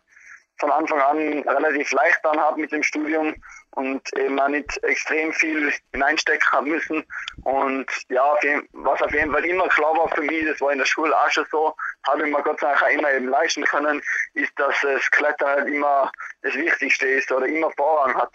[0.60, 3.36] von Anfang an relativ leicht dann habe mit dem Studium
[3.76, 7.04] und eben auch nicht extrem viel hineinstecken haben müssen.
[7.44, 8.36] Und ja,
[8.74, 11.30] was auf jeden Fall immer klar war für mich, das war in der Schule auch
[11.30, 11.76] schon so,
[12.08, 14.02] habe ich mir Gott sei Dank auch immer eben leisten können,
[14.34, 16.12] ist, dass das Klettern halt immer
[16.42, 18.34] das Wichtigste ist oder immer Vorrang hat.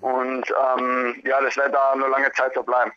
[0.00, 2.92] Und ähm, ja, das wird da noch lange Zeit so bleiben.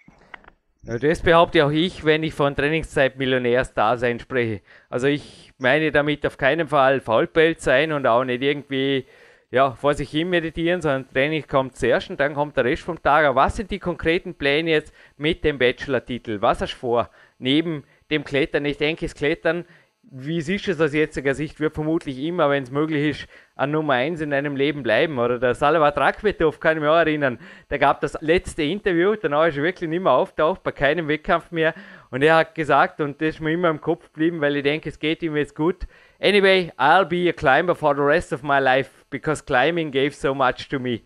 [0.82, 4.62] Das behaupte auch ich, wenn ich von Trainingszeit Millionärsdasein spreche.
[4.90, 9.06] Also ich meine damit auf keinen Fall Faulpelz sein und auch nicht irgendwie
[9.52, 13.02] ja, vor sich hin meditieren, sondern Training kommt zuerst und dann kommt der Rest vom
[13.02, 13.26] Tag.
[13.26, 16.42] Aber was sind die konkreten Pläne jetzt mit dem Bachelor-Titel?
[16.42, 17.10] Was hast du vor?
[17.40, 18.66] Neben dem Klettern.
[18.66, 19.66] Ich denke, das Klettern,
[20.12, 23.72] wie siehst du es aus jetziger Sicht, wird vermutlich immer, wenn es möglich ist, an
[23.72, 25.18] Nummer 1 in deinem Leben bleiben.
[25.18, 27.40] Oder der Salva Trakvetov kann ich mich auch erinnern.
[27.72, 31.50] Der gab das letzte Interview, danach ist er wirklich nicht mehr auftaucht, bei keinem Wettkampf
[31.52, 31.74] mehr.
[32.12, 34.90] Und er hat gesagt, und das ist mir immer im Kopf geblieben, weil ich denke,
[34.90, 35.88] es geht ihm jetzt gut.
[36.22, 40.36] Anyway, I'll be a climber for the rest of my life because climbing gave so
[40.36, 41.02] much to me.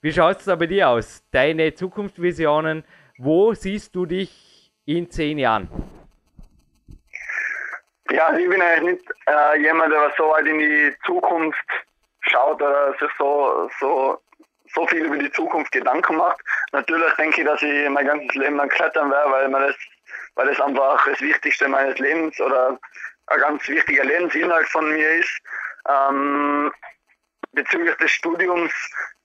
[0.00, 1.22] Wie schaut es da bei dir aus?
[1.32, 2.82] Deine Zukunftsvisionen,
[3.18, 5.68] wo siehst du dich in zehn Jahren?
[8.10, 11.66] Ja, ich bin eigentlich nicht äh, jemand, der so weit in die Zukunft
[12.20, 14.18] schaut oder sich so, so,
[14.74, 16.40] so viel über die Zukunft Gedanken macht.
[16.72, 19.76] Natürlich denke ich, dass ich mein ganzes Leben lang klettern werde, weil man das,
[20.36, 22.78] weil das einfach das Wichtigste meines Lebens oder
[23.26, 25.40] ein ganz wichtiger Lebensinhalt von mir ist.
[25.88, 26.72] Ähm,
[27.52, 28.72] bezüglich des Studiums,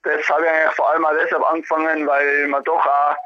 [0.02, 3.16] das habe ich eigentlich vor allem auch deshalb angefangen, weil man doch auch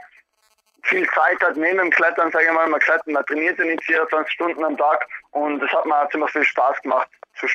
[0.83, 3.85] viel Zeit hat neben dem Klettern, sage ich mal, man klettert, man trainiert ja nicht
[3.85, 7.09] 24 Stunden am Tag und das hat mir auch ziemlich viel Spaß gemacht
[7.39, 7.47] zu,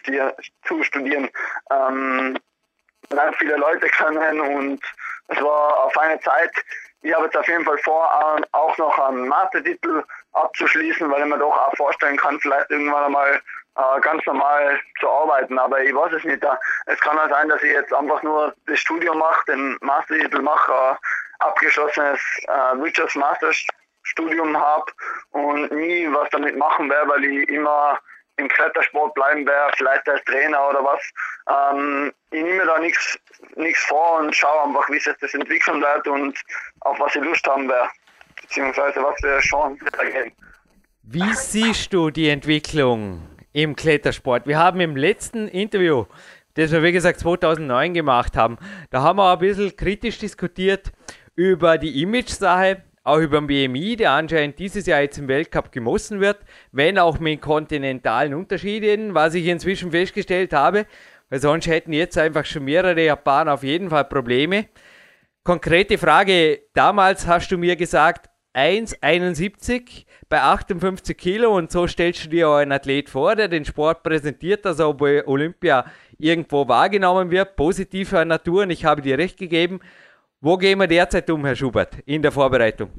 [0.65, 1.29] zu studieren.
[1.71, 2.37] Ähm,
[3.09, 4.81] dann viele Leute kennen und
[5.27, 6.51] es war eine Zeit,
[7.01, 10.03] ich habe jetzt auf jeden Fall vor, auch noch einen Mastertitel
[10.33, 13.41] abzuschließen, weil ich mir doch auch vorstellen kann, vielleicht irgendwann einmal
[13.75, 15.57] äh, ganz normal zu arbeiten.
[15.57, 16.43] Aber ich weiß es nicht.
[16.85, 20.71] Es kann auch sein, dass ich jetzt einfach nur das Studium mache, den Mastertitel mache,
[20.71, 20.95] äh,
[21.39, 24.91] abgeschlossenes äh, Wirtschaftsmasterstudium habe
[25.31, 27.99] und nie was damit machen werde, weil ich immer
[28.37, 31.01] im Klettersport bleiben werde, vielleicht als Trainer oder was.
[31.49, 33.19] Ähm, ich nehme da nichts
[33.85, 36.39] vor und schaue einfach, wie sich das entwickeln wird und
[36.81, 37.89] auf was ich Lust haben werde
[38.49, 40.35] beziehungsweise was wir schon ergeben.
[41.03, 43.21] Wie siehst du die Entwicklung
[43.53, 44.47] im Klettersport?
[44.47, 46.05] Wir haben im letzten Interview,
[46.55, 48.57] das wir wie gesagt 2009 gemacht haben.
[48.89, 50.91] Da haben wir ein bisschen kritisch diskutiert
[51.35, 56.19] über die Image-Sache, auch über den BMI, der anscheinend dieses Jahr jetzt im Weltcup gemessen
[56.19, 56.39] wird,
[56.71, 60.85] wenn auch mit kontinentalen Unterschieden, was ich inzwischen festgestellt habe,
[61.29, 64.65] weil sonst hätten jetzt einfach schon mehrere Japaner auf jeden Fall Probleme.
[65.43, 72.29] Konkrete Frage, damals hast du mir gesagt, 1,71 bei 58 Kilo und so stellst du
[72.29, 75.85] dir einen Athlet vor, der den Sport präsentiert, dass er bei Olympia
[76.17, 79.79] irgendwo wahrgenommen wird, positiver Natur und ich habe dir recht gegeben.
[80.41, 82.89] Wo gehen wir derzeit um, Herr Schubert, in der Vorbereitung?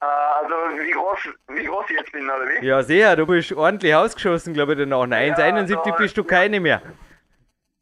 [0.00, 1.18] Äh, also wie groß,
[1.48, 2.66] wie groß ich jetzt bin, oder wie?
[2.66, 5.06] Ja, sehr, du bist ordentlich ausgeschossen, glaube ich, danach.
[5.06, 6.82] 1,71 ja, also, bist du keine mehr.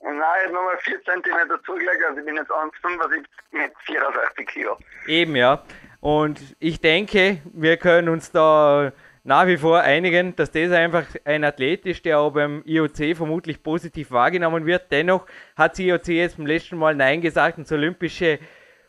[0.00, 4.78] Nein, ich habe nochmal 4 cm dazugelegt, also ich bin jetzt 1,75 mit 64 Kilo.
[5.06, 5.62] Eben, ja.
[6.04, 8.92] Und ich denke, wir können uns da
[9.22, 13.62] nach wie vor einigen, dass das einfach ein Athlet ist, der auch beim IOC vermutlich
[13.62, 14.92] positiv wahrgenommen wird.
[14.92, 15.26] Dennoch
[15.56, 18.38] hat das IOC jetzt beim letzten Mal Nein gesagt und das olympische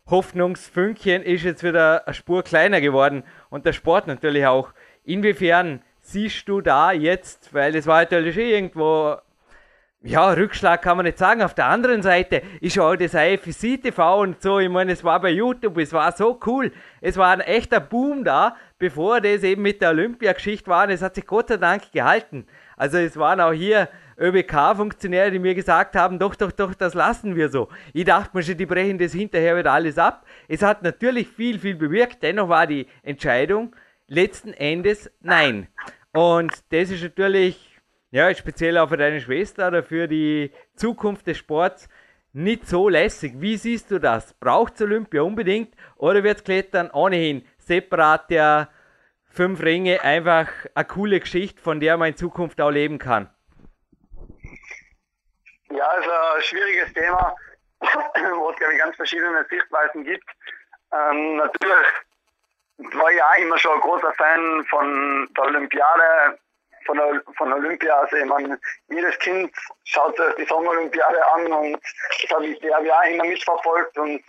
[0.08, 4.74] Hoffnungsfünkchen ist jetzt wieder eine Spur kleiner geworden und der Sport natürlich auch.
[5.06, 9.16] Inwiefern siehst du da jetzt, weil das war natürlich irgendwo
[10.06, 11.42] ja, Rückschlag kann man nicht sagen.
[11.42, 14.60] Auf der anderen Seite ist auch das IFC TV und so.
[14.60, 16.72] Ich meine, es war bei YouTube, es war so cool.
[17.02, 20.86] Es war ein echter Boom da, bevor das eben mit der Olympiageschichte war.
[20.86, 22.46] Und es hat sich Gott sei Dank gehalten.
[22.78, 23.90] Also es waren auch hier
[24.20, 27.70] ÖBK-Funktionäre, die mir gesagt haben, doch, doch, doch, das lassen wir so.
[27.92, 30.24] Ich dachte mir schon, die brechen das hinterher wieder alles ab.
[30.48, 32.22] Es hat natürlich viel, viel bewirkt.
[32.22, 33.76] Dennoch war die Entscheidung
[34.08, 35.68] letzten Endes nein.
[36.14, 37.75] Und das ist natürlich
[38.16, 41.90] ja, speziell auch für deine Schwester oder für die Zukunft des Sports
[42.32, 43.34] nicht so lässig.
[43.42, 44.34] Wie siehst du das?
[44.36, 48.70] Braucht Olympia unbedingt oder wird Klettern ohnehin separat der
[49.30, 53.30] fünf Ringe einfach eine coole Geschichte, von der man in Zukunft auch leben kann?
[55.70, 57.36] Ja, ist ein schwieriges Thema,
[57.82, 60.30] wo es, glaube ich, ganz verschiedene Sichtweisen gibt.
[60.94, 61.88] Ähm, natürlich
[62.78, 66.40] war ich auch immer schon ein großer Fan von der Olympiade
[66.86, 67.00] von,
[67.38, 68.00] von Olympia.
[68.00, 69.52] Also ich meine, jedes Kind
[69.84, 74.24] schaut sich die Sommerolympiade an und das habe ich, hab ich auch immer mitverfolgt und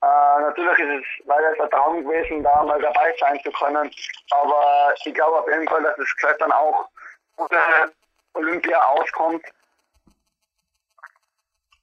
[0.00, 3.90] äh, natürlich ist es leider ein Traum gewesen, da mal dabei sein zu können.
[4.30, 6.88] Aber ich glaube auf jeden Fall, dass das Klettern auch
[7.36, 7.92] ohne
[8.34, 9.44] Olympia auskommt.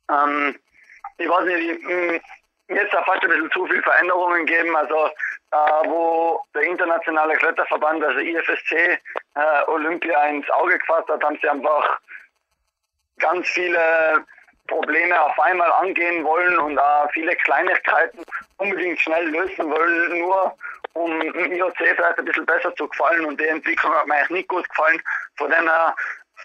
[0.09, 0.57] Ähm,
[1.17, 2.21] ich weiß nicht, ich,
[2.67, 4.75] jetzt hat fast ein bisschen zu viel Veränderungen gegeben.
[4.75, 5.09] Also
[5.51, 8.99] äh, wo der internationale Kletterverband, also IFSC, äh,
[9.67, 11.99] Olympia ins Auge gefasst hat, haben sie einfach
[13.19, 14.25] ganz viele
[14.67, 18.23] Probleme auf einmal angehen wollen und äh, viele Kleinigkeiten
[18.57, 20.55] unbedingt schnell lösen wollen, nur
[20.93, 24.29] um dem IOC vielleicht ein bisschen besser zu gefallen und die Entwicklung hat mir eigentlich
[24.29, 25.01] nicht gut gefallen.
[25.37, 25.95] Von dem her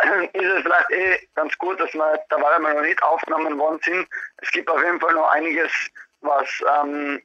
[0.32, 3.80] ist es vielleicht eh ganz gut, dass wir da weil wir noch nicht aufgenommen worden
[3.84, 4.08] sind.
[4.38, 5.72] Es gibt auf jeden Fall noch einiges,
[6.20, 6.48] was
[6.82, 7.22] ähm,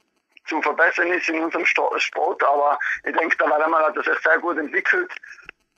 [0.47, 4.57] zu verbessern ist in unserem Sport, aber ich denke, der Waldemar hat das sehr gut
[4.57, 5.11] entwickelt.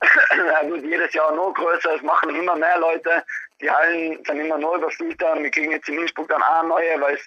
[0.00, 3.24] er wird jedes Jahr noch größer, es machen immer mehr Leute,
[3.60, 7.18] die Hallen sind immer neu überfüllter, wir kriegen jetzt in Innsbruck dann auch neue, weil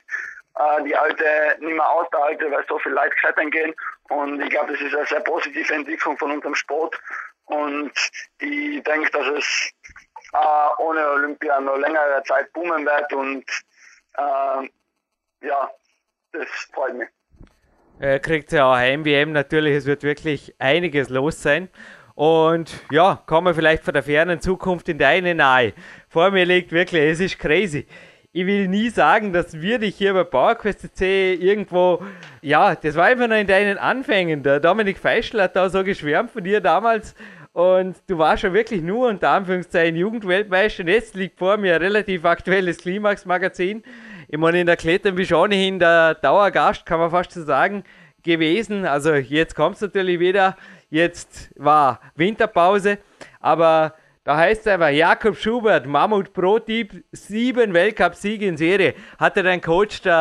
[0.55, 3.73] äh, die alte nicht mehr aushalten, weil so viele Leute klettern gehen.
[4.09, 6.99] Und ich glaube, das ist eine sehr positive Entwicklung von unserem Sport.
[7.45, 7.91] Und
[8.39, 9.71] ich denke, dass es
[10.33, 13.45] äh, ohne Olympia noch längere Zeit boomen wird und
[14.17, 14.69] äh,
[15.47, 15.71] ja,
[16.31, 17.09] das freut mich
[18.01, 19.75] äh, kriegt ja auch Heim-WM natürlich.
[19.75, 21.69] Es wird wirklich einiges los sein.
[22.15, 25.73] Und ja, kommen wir vielleicht von der fernen Zukunft in deine nahe.
[26.09, 27.87] Vor mir liegt wirklich, es ist crazy.
[28.33, 32.03] Ich will nie sagen, dass wir dich hier bei PowerQuest C irgendwo,
[32.41, 34.41] ja, das war einfach noch in deinen Anfängen.
[34.41, 37.13] Der Dominik Feischl hat da so geschwärmt von dir damals
[37.53, 40.83] und du warst schon wirklich nur unter Anführungszeichen Jugendweltmeister.
[40.83, 43.83] Und jetzt liegt vor mir ein relativ aktuelles Klimax-Magazin
[44.31, 47.83] ich meine, in der Klettern bist du ohnehin der Dauergast, kann man fast so sagen,
[48.23, 48.85] gewesen.
[48.85, 50.55] Also jetzt kommt es natürlich wieder.
[50.89, 52.99] Jetzt war Winterpause,
[53.41, 58.93] aber da heißt es einfach, Jakob Schubert, Mammut Pro-Typ, sieben Weltcup-Siege in Serie.
[59.19, 60.13] Hatte dein Coach, der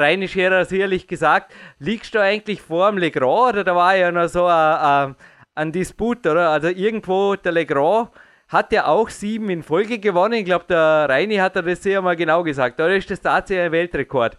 [0.00, 4.26] Reini Scherer, sicherlich gesagt, liegst du eigentlich vor dem Legrand oder da war ja noch
[4.26, 5.16] so ein, ein,
[5.54, 6.50] ein Disput, oder?
[6.50, 8.10] Also irgendwo der Legrand
[8.48, 10.34] hat er auch sieben in Folge gewonnen.
[10.34, 12.80] Ich glaube, der Reini hat das sehr mal genau gesagt.
[12.80, 14.38] Oder ist das tatsächlich ein Weltrekord?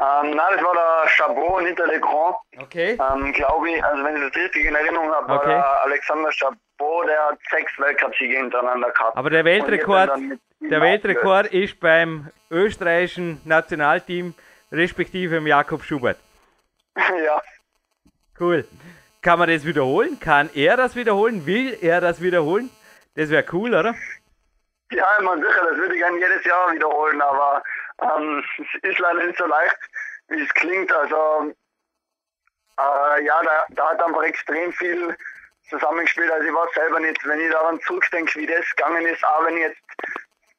[0.00, 2.36] Ähm, nein, das war der Chabot, nicht der Legrand.
[2.58, 2.92] Okay.
[2.92, 7.06] Ähm, glaube ich, also wenn ich das richtig in Erinnerung habe, war der Alexander Chabot,
[7.06, 9.14] der hat sechs Weltcupsiege hintereinander gehabt.
[9.14, 10.10] Aber der Weltrekord,
[10.60, 14.34] der Weltrekord ist beim österreichischen Nationalteam,
[14.72, 16.16] respektive im Jakob Schubert.
[16.96, 17.42] ja.
[18.38, 18.64] Cool.
[19.22, 20.18] Kann man das wiederholen?
[20.18, 21.44] Kann er das wiederholen?
[21.44, 22.70] Will er das wiederholen?
[23.16, 23.94] Das wäre cool, oder?
[24.92, 27.62] Ja, meine sicher, das würde ich gerne jedes Jahr wiederholen, aber
[28.02, 29.76] ähm, es ist leider nicht so leicht,
[30.28, 30.90] wie es klingt.
[30.92, 31.52] Also
[32.78, 35.14] äh, ja, da, da hat einfach extrem viel
[35.68, 36.30] zusammengespielt.
[36.30, 39.56] Also ich weiß selber nicht, wenn ich daran zurückdenke, wie das gegangen ist, auch wenn
[39.58, 39.80] ich jetzt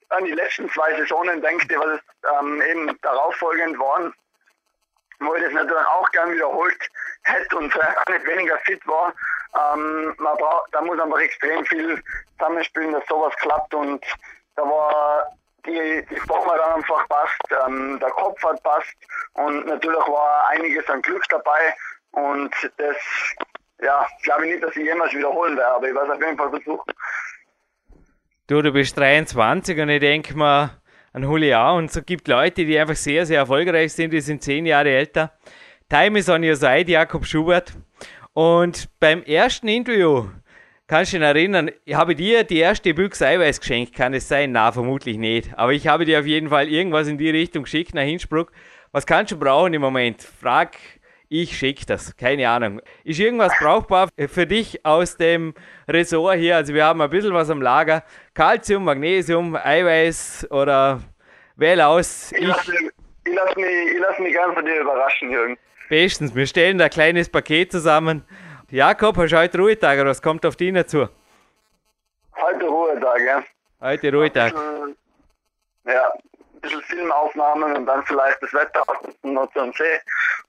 [0.09, 1.99] an die letzten zwei Saisonen denke, was
[2.39, 4.14] ähm, eben darauffolgend waren,
[5.36, 6.89] ich das natürlich auch gern wiederholt
[7.24, 9.13] hätte und vielleicht auch nicht weniger fit war.
[9.53, 12.01] Ähm, man braucht, da muss einfach extrem viel
[12.38, 14.03] zusammenspielen, dass sowas klappt und
[14.55, 15.32] da war
[15.65, 18.93] die, die Form hat einfach passt, ähm, der Kopf hat passt
[19.34, 21.76] und natürlich war einiges an Glück dabei
[22.11, 22.95] und das,
[23.82, 26.38] ja, glaube ich nicht, dass ich jemals wiederholen werde, aber ich werde es auf jeden
[26.38, 26.93] Fall versuchen.
[28.47, 30.80] Du, du bist 23 und ich denke mal
[31.14, 34.66] an Julian und es gibt Leute, die einfach sehr, sehr erfolgreich sind, die sind zehn
[34.66, 35.32] Jahre älter.
[35.89, 37.74] Time is on your side, Jakob Schubert.
[38.34, 40.30] Und beim ersten Interview,
[40.88, 44.53] kannst du dich erinnern, ich habe dir die erste Büchse Eiweiß geschenkt, kann es sein?
[44.53, 45.49] Na, vermutlich nicht.
[45.57, 48.45] Aber ich habe dir auf jeden Fall irgendwas in die Richtung geschickt, nach Hinspruch.
[48.93, 50.22] Was kannst du brauchen im Moment?
[50.22, 50.78] Frag,
[51.32, 52.15] ich schicke das.
[52.17, 52.82] Keine Ahnung.
[53.05, 55.53] Ist irgendwas brauchbar für dich aus dem
[55.88, 56.57] Ressort hier?
[56.57, 58.03] Also wir haben ein bisschen was am Lager.
[58.34, 60.99] Calcium, Magnesium, Eiweiß oder
[61.55, 62.34] wähl aus.
[62.34, 62.91] Ich, ich lasse mich,
[63.27, 63.65] lass mich,
[63.99, 65.57] lass mich gern von dir überraschen, Jürgen.
[65.88, 68.25] Bestens, wir stellen da ein kleines Paket zusammen.
[68.69, 71.07] Jakob, hast du heute Ruhetag oder was kommt auf dich dazu?
[72.36, 73.43] Heute Ruhetag, ja.
[73.79, 74.53] Heute Ruhetag.
[75.86, 76.30] Ja, ein
[76.62, 78.84] bisschen Filmaufnahmen und dann vielleicht das Wetter
[79.24, 79.99] noch zum See.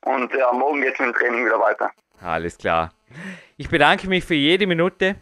[0.04, 1.90] Und ja, morgen geht es mit dem Training wieder weiter.
[2.20, 2.92] Alles klar.
[3.56, 5.16] Ich bedanke mich für jede Minute.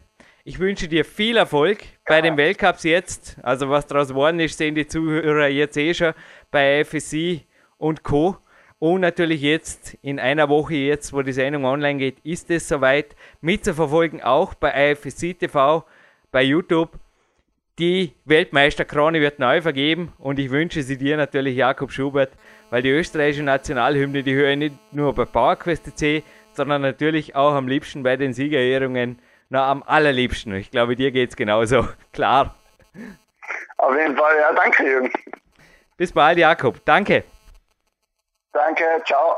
[0.45, 2.23] Ich wünsche dir viel Erfolg bei ja.
[2.23, 3.37] den Weltcups jetzt.
[3.43, 6.15] Also was daraus geworden ist, sehen die Zuhörer jetzt eh schon
[6.51, 7.45] bei FSC
[7.79, 8.37] und Co.
[8.79, 13.15] Und natürlich jetzt in einer Woche, jetzt wo die Sendung online geht, ist es soweit
[13.43, 15.85] mitzuverfolgen, auch bei IFSC TV,
[16.33, 16.91] bei YouTube.
[17.81, 22.31] Die Weltmeisterkrone wird neu vergeben und ich wünsche sie dir natürlich, Jakob Schubert,
[22.69, 26.23] weil die österreichische Nationalhymne, die höre ich nicht nur bei PowerQuest C,
[26.53, 29.19] sondern natürlich auch am liebsten bei den Siegerehrungen,
[29.49, 30.55] na am allerliebsten.
[30.57, 31.89] Ich glaube, dir geht es genauso.
[32.13, 32.55] Klar.
[33.79, 35.11] Auf jeden Fall, ja, danke, Jürgen.
[35.97, 36.85] Bis bald, Jakob.
[36.85, 37.25] Danke.
[38.53, 39.37] Danke, ciao.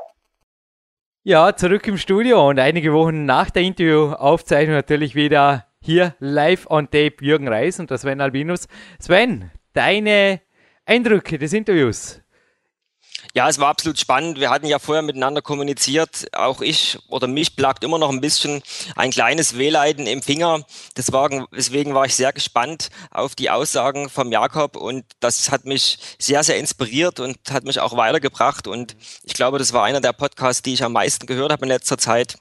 [1.23, 6.87] Ja, zurück im Studio und einige Wochen nach der Interviewaufzeichnung natürlich wieder hier live on
[6.87, 8.69] tape Jürgen Reis und das Sven Albinus.
[9.01, 10.41] Sven, deine
[10.87, 12.23] Eindrücke des Interviews?
[13.35, 14.39] Ja, es war absolut spannend.
[14.41, 16.27] Wir hatten ja vorher miteinander kommuniziert.
[16.33, 18.63] Auch ich oder mich plagt immer noch ein bisschen
[18.95, 20.65] ein kleines Wehleiden im Finger.
[20.97, 25.99] Deswegen, deswegen war ich sehr gespannt auf die Aussagen vom Jakob und das hat mich
[26.19, 28.67] sehr, sehr inspiriert und hat mich auch weitergebracht.
[28.67, 31.69] Und ich glaube, das war einer der Podcasts, die ich am meisten gehört habe in
[31.69, 32.37] letzter Zeit.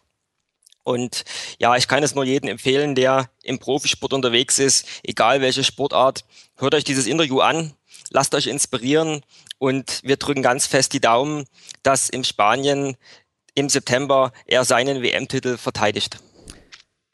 [0.84, 1.24] Und
[1.60, 6.26] ja, ich kann es nur jedem empfehlen, der im Profisport unterwegs ist, egal welche Sportart.
[6.58, 7.74] Hört euch dieses Interview an,
[8.10, 9.22] lasst euch inspirieren
[9.58, 11.46] und wir drücken ganz fest die Daumen,
[11.84, 12.98] dass in Spanien
[13.54, 16.20] im September er seinen WM-Titel verteidigt.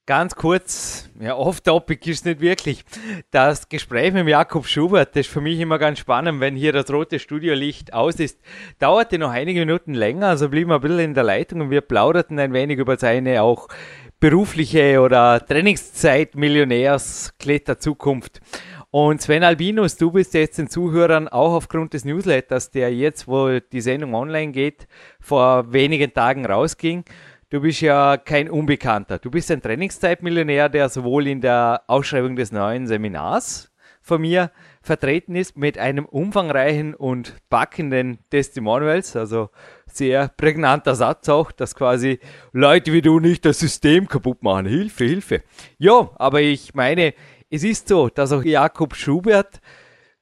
[0.07, 2.85] Ganz kurz, ja, off-topic ist nicht wirklich.
[3.29, 6.89] Das Gespräch mit Jakob Schubert, das ist für mich immer ganz spannend, wenn hier das
[6.89, 8.39] rote Studiolicht aus ist.
[8.79, 11.81] Dauerte noch einige Minuten länger, also blieben wir ein bisschen in der Leitung und wir
[11.81, 13.67] plauderten ein wenig über seine auch
[14.21, 18.39] berufliche oder Trainingszeit Millionärs Kletterzukunft.
[18.89, 23.59] Und Sven Albinus, du bist jetzt den Zuhörern auch aufgrund des Newsletters, der jetzt, wo
[23.59, 24.87] die Sendung online geht,
[25.19, 27.03] vor wenigen Tagen rausging.
[27.49, 29.19] Du bist ja kein Unbekannter.
[29.19, 33.71] Du bist ein Trainingszeitmillionär, der sowohl in der Ausschreibung des neuen Seminars
[34.01, 39.49] von mir vertreten ist mit einem umfangreichen und packenden Testimonials, also
[39.85, 42.19] sehr prägnanter Satz auch, dass quasi
[42.51, 44.65] Leute wie du nicht das System kaputt machen.
[44.65, 45.43] Hilfe, Hilfe.
[45.77, 47.13] Ja, aber ich meine,
[47.49, 49.61] es ist so, dass auch Jakob Schubert,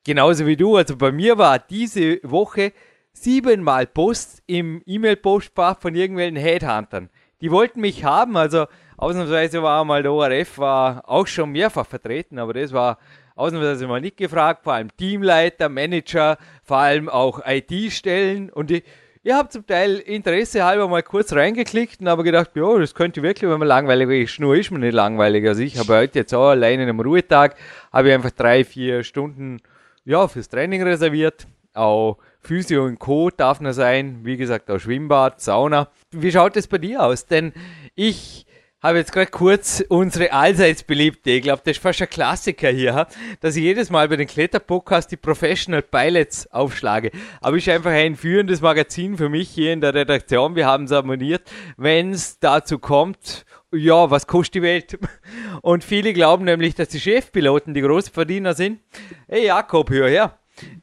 [0.04, 2.72] genauso wie du, also bei mir war diese Woche
[3.16, 7.10] siebenmal Post im E-Mail-Postfach von irgendwelchen Headhuntern.
[7.42, 8.66] Die wollten mich haben, also
[8.98, 12.98] ausnahmsweise war mal der ORF war auch schon mehrfach vertreten, aber das war
[13.36, 18.84] ausnahmsweise mal nicht gefragt, vor allem Teamleiter, Manager, vor allem auch IT-Stellen und die,
[19.24, 23.24] ich habe zum Teil Interesse halber mal kurz reingeklickt und habe gedacht, ja, das könnte
[23.24, 24.40] wirklich, wenn man langweilig ist.
[24.40, 25.48] Nur ist man nicht langweilig.
[25.48, 27.56] Also ich habe heute jetzt auch alleine in einem Ruhetag,
[27.92, 29.62] habe ich einfach drei, vier Stunden
[30.04, 31.48] ja, fürs Training reserviert.
[31.74, 33.30] Auch Physio und Co.
[33.30, 34.20] darf noch sein.
[34.24, 35.90] Wie gesagt, auch Schwimmbad, Sauna.
[36.12, 37.26] Wie schaut es bei dir aus?
[37.26, 37.54] Denn
[37.96, 38.46] ich
[38.84, 43.08] habe jetzt gerade kurz unsere allseits beliebte, ich glaube, das ist fast ein Klassiker hier,
[43.40, 47.10] dass ich jedes Mal bei den Kletterpodcasts die Professional Pilots aufschlage.
[47.42, 50.56] Aber ist einfach ein führendes Magazin für mich hier in der Redaktion.
[50.56, 51.50] Wir haben es abonniert.
[51.78, 55.00] Wenn es dazu kommt, ja, was kostet die Welt?
[55.64, 58.82] Und viele glauben nämlich, dass die Chefpiloten die Großverdiener sind.
[59.28, 60.38] Hey Jakob, hör her.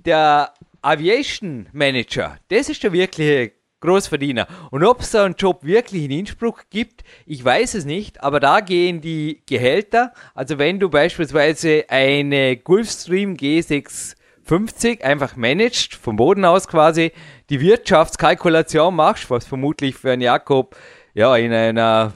[0.05, 0.53] Der
[0.83, 3.53] Aviation Manager, das ist der wirkliche
[3.83, 4.47] Großverdiener.
[4.71, 8.41] Und ob es da einen Job wirklich in Innsbruck gibt, ich weiß es nicht, aber
[8.41, 10.13] da gehen die Gehälter.
[10.35, 17.13] Also wenn du beispielsweise eine Gulfstream G650 einfach managst, vom Boden aus quasi,
[17.51, 20.77] die Wirtschaftskalkulation machst, was vermutlich für einen Jakob
[21.15, 22.13] ja in einer,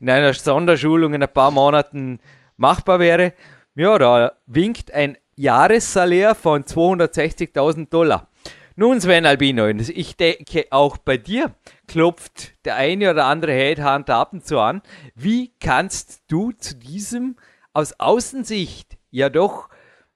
[0.00, 2.20] in einer Sonderschulung in ein paar Monaten
[2.56, 3.32] machbar wäre,
[3.74, 8.28] ja, da winkt ein Jahressalär von 260.000 Dollar.
[8.76, 11.54] Nun, Sven Albino, ich denke, auch bei dir
[11.86, 14.82] klopft der eine oder andere Headhunter ab und zu an.
[15.14, 17.36] Wie kannst du zu diesem
[17.72, 19.68] aus Außensicht ja doch,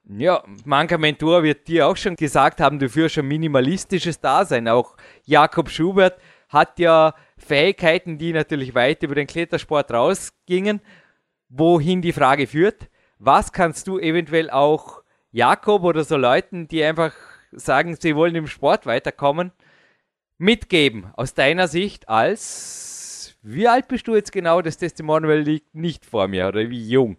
[0.09, 4.67] ja, mancher Mentor wird dir auch schon gesagt haben, du führst ein minimalistisches Dasein.
[4.67, 10.81] Auch Jakob Schubert hat ja Fähigkeiten, die natürlich weit über den Klettersport rausgingen.
[11.49, 12.89] Wohin die Frage führt,
[13.19, 17.13] was kannst du eventuell auch Jakob oder so Leuten, die einfach
[17.51, 19.51] sagen, sie wollen im Sport weiterkommen,
[20.37, 24.61] mitgeben aus deiner Sicht als, wie alt bist du jetzt genau?
[24.61, 27.17] Das Testimonial liegt nicht vor mir oder wie jung?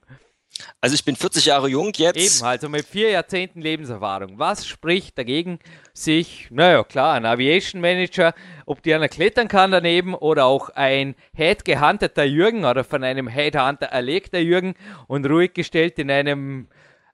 [0.81, 2.41] Also ich bin 40 Jahre jung jetzt.
[2.41, 4.39] Eben, also mit vier Jahrzehnten Lebenserfahrung.
[4.39, 5.59] Was spricht dagegen,
[5.93, 8.35] sich, naja klar, ein Aviation Manager,
[8.67, 13.29] ob die einer klettern kann daneben oder auch ein Head gehunteter Jürgen oder von einem
[13.29, 14.75] Headhunter erlegter Jürgen
[15.07, 16.69] und ruhig gestellt in einem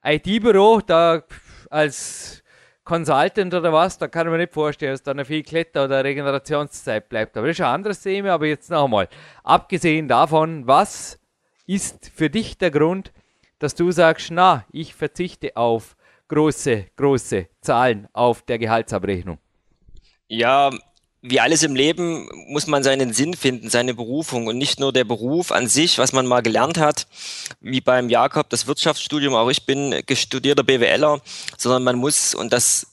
[0.04, 1.22] IT-Büro, da
[1.70, 2.42] als
[2.84, 7.08] Consultant oder was, da kann mir nicht vorstellen, dass da eine viel Kletter- oder Regenerationszeit
[7.08, 7.36] bleibt.
[7.36, 9.08] Aber das ist ein anderes Thema, aber jetzt noch einmal.
[9.42, 11.18] Abgesehen davon, was
[11.66, 13.12] ist für dich der Grund,
[13.58, 15.96] dass du sagst, na, ich verzichte auf
[16.28, 19.38] große, große Zahlen auf der Gehaltsabrechnung?
[20.28, 20.70] Ja,
[21.26, 25.04] wie alles im Leben muss man seinen Sinn finden, seine Berufung und nicht nur der
[25.04, 27.06] Beruf an sich, was man mal gelernt hat,
[27.60, 31.22] wie beim Jakob das Wirtschaftsstudium, auch ich bin gestudierter BWLer,
[31.56, 32.88] sondern man muss, und das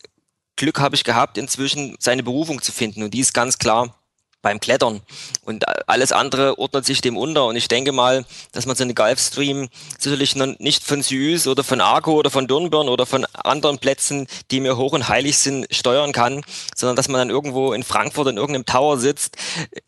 [0.55, 3.03] Glück habe ich gehabt, inzwischen seine Berufung zu finden.
[3.03, 4.00] Und die ist ganz klar
[4.41, 5.01] beim Klettern.
[5.43, 7.45] Und alles andere ordnet sich dem unter.
[7.45, 11.81] Und ich denke mal, dass man so eine Gulfstream sicherlich nicht von Süß oder von
[11.81, 16.11] Arco oder von Dornbirn oder von anderen Plätzen, die mir hoch und heilig sind, steuern
[16.11, 16.43] kann,
[16.75, 19.37] sondern dass man dann irgendwo in Frankfurt in irgendeinem Tower sitzt,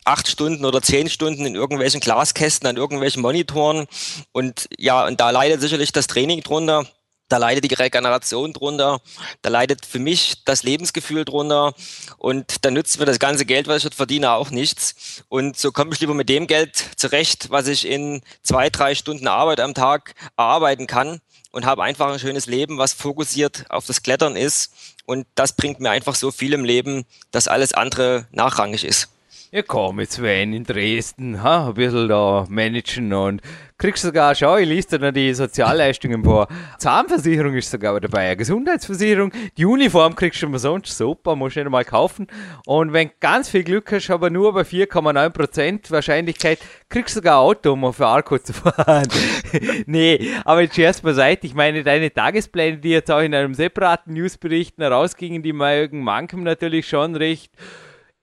[0.04, 3.86] acht Stunden oder zehn Stunden in irgendwelchen Glaskästen an irgendwelchen Monitoren.
[4.32, 6.86] Und ja, und da leidet sicherlich das Training drunter
[7.28, 9.00] da leidet die Regeneration drunter,
[9.42, 11.74] da leidet für mich das Lebensgefühl drunter
[12.18, 15.24] und da nützt mir das ganze Geld, was ich dort verdiene, auch nichts.
[15.28, 19.28] Und so komme ich lieber mit dem Geld zurecht, was ich in zwei, drei Stunden
[19.28, 21.20] Arbeit am Tag erarbeiten kann
[21.50, 24.72] und habe einfach ein schönes Leben, was fokussiert auf das Klettern ist.
[25.06, 29.13] Und das bringt mir einfach so viel im Leben, dass alles andere nachrangig ist.
[29.54, 33.40] Ja komm, jetzt Sven in Dresden, ha, ein bisschen da managen und
[33.78, 36.48] kriegst sogar, schau, ich liest noch die Sozialleistungen vor.
[36.78, 41.70] Zahnversicherung ist sogar dabei, eine Gesundheitsversicherung, die Uniform kriegst du sonst super, musst du nicht
[41.70, 42.26] mal kaufen.
[42.66, 47.46] Und wenn ganz viel Glück hast, aber nur bei 4,9% Wahrscheinlichkeit, kriegst du sogar ein
[47.46, 49.06] Auto, um für Arco zu fahren.
[49.86, 54.14] nee, aber jetzt erst beiseite, ich meine, deine Tagespläne, die jetzt auch in einem separaten
[54.14, 57.52] Newsbericht herausgingen, die mögen manchem natürlich schon recht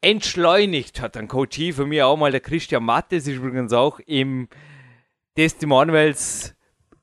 [0.01, 1.15] entschleunigt, hat.
[1.15, 4.47] Ein Coach von mir auch mal, der Christian Mattes, ist übrigens auch im
[5.35, 6.55] Testimonials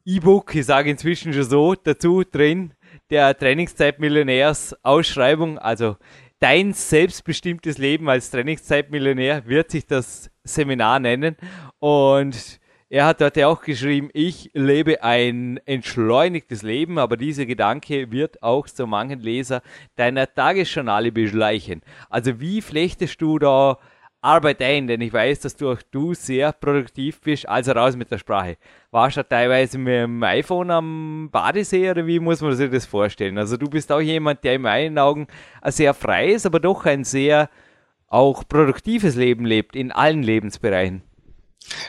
[0.04, 2.72] E-Book, ich sage inzwischen schon so, dazu drin,
[3.10, 5.96] der Trainingszeitmillionärs Ausschreibung, also
[6.40, 11.36] dein selbstbestimmtes Leben als Trainingszeitmillionär wird sich das Seminar nennen.
[11.78, 12.60] Und
[12.90, 18.66] er hat ja auch geschrieben, ich lebe ein entschleunigtes Leben, aber dieser Gedanke wird auch
[18.66, 19.62] so manchen Leser
[19.96, 21.82] deiner Tagesjournale beschleichen.
[22.08, 23.78] Also wie flechtest du da
[24.22, 24.86] Arbeit ein?
[24.86, 27.46] Denn ich weiß, dass du auch du sehr produktiv bist.
[27.46, 28.56] Also raus mit der Sprache.
[28.90, 33.36] Warst du teilweise mit dem iPhone am Badesee oder wie muss man sich das vorstellen?
[33.36, 35.26] Also du bist auch jemand, der in meinen Augen
[35.60, 37.50] ein sehr freies, aber doch ein sehr
[38.06, 41.02] auch produktives Leben lebt in allen Lebensbereichen.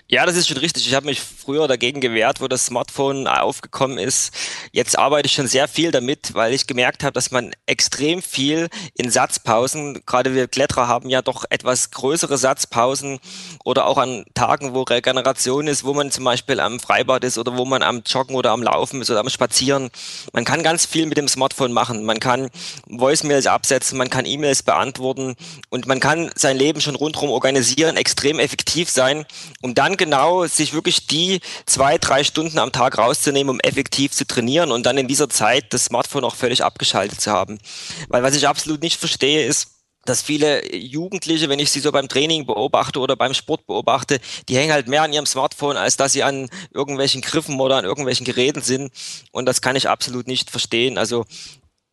[0.07, 0.87] Ja, das ist schon richtig.
[0.87, 4.33] Ich habe mich früher dagegen gewehrt, wo das Smartphone aufgekommen ist.
[4.71, 8.69] Jetzt arbeite ich schon sehr viel damit, weil ich gemerkt habe, dass man extrem viel
[8.95, 13.19] in Satzpausen, gerade wir Kletterer haben ja doch etwas größere Satzpausen
[13.63, 17.55] oder auch an Tagen, wo Regeneration ist, wo man zum Beispiel am Freibad ist oder
[17.55, 19.91] wo man am Joggen oder am Laufen ist oder am Spazieren.
[20.33, 22.03] Man kann ganz viel mit dem Smartphone machen.
[22.03, 22.49] Man kann
[22.87, 25.35] Voicemails absetzen, man kann E-Mails beantworten
[25.69, 29.25] und man kann sein Leben schon rundherum organisieren, extrem effektiv sein,
[29.61, 34.25] um dann genau sich wirklich die zwei, drei Stunden am Tag rauszunehmen, um effektiv zu
[34.25, 37.59] trainieren und dann in dieser Zeit das Smartphone auch völlig abgeschaltet zu haben.
[38.07, 42.07] Weil was ich absolut nicht verstehe ist, dass viele Jugendliche, wenn ich sie so beim
[42.07, 46.13] Training beobachte oder beim Sport beobachte, die hängen halt mehr an ihrem Smartphone, als dass
[46.13, 48.91] sie an irgendwelchen Griffen oder an irgendwelchen Geräten sind.
[49.31, 50.97] Und das kann ich absolut nicht verstehen.
[50.97, 51.25] Also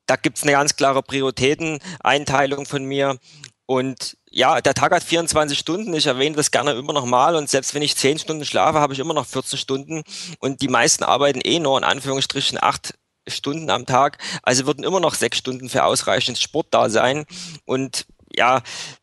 [0.07, 3.19] da gibt's eine ganz klare Prioritäteneinteilung von mir.
[3.67, 5.95] Und ja, der Tag hat 24 Stunden.
[5.95, 7.37] Ich erwähne das gerne immer noch mal.
[7.37, 10.03] Und selbst wenn ich 10 Stunden schlafe, habe ich immer noch 14 Stunden.
[10.41, 12.93] Und die meisten arbeiten eh nur in Anführungsstrichen acht
[13.27, 14.19] Stunden am Tag.
[14.43, 17.25] Also würden immer noch sechs Stunden für ausreichend Sport da sein.
[17.65, 18.61] Und ja,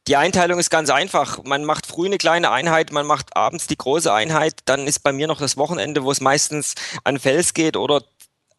[0.07, 1.43] die Einteilung ist ganz einfach.
[1.43, 4.59] Man macht früh eine kleine Einheit, man macht abends die große Einheit.
[4.65, 8.03] Dann ist bei mir noch das Wochenende, wo es meistens an Fels geht oder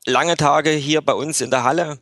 [0.07, 2.01] lange Tage hier bei uns in der Halle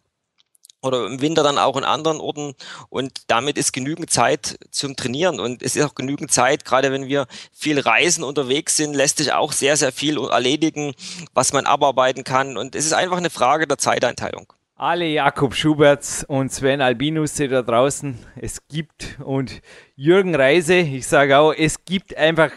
[0.82, 2.54] oder im Winter dann auch in anderen Orten.
[2.90, 5.40] Und damit ist genügend Zeit zum Trainieren.
[5.40, 9.32] Und es ist auch genügend Zeit, gerade wenn wir viel reisen unterwegs sind, lässt sich
[9.32, 10.94] auch sehr, sehr viel erledigen,
[11.32, 12.56] was man abarbeiten kann.
[12.56, 14.52] Und es ist einfach eine Frage der Zeiteinteilung.
[14.74, 19.62] Alle Jakob Schuberts und Sven Albinus da draußen, es gibt und
[19.94, 22.50] Jürgen Reise, ich sage auch, es gibt einfach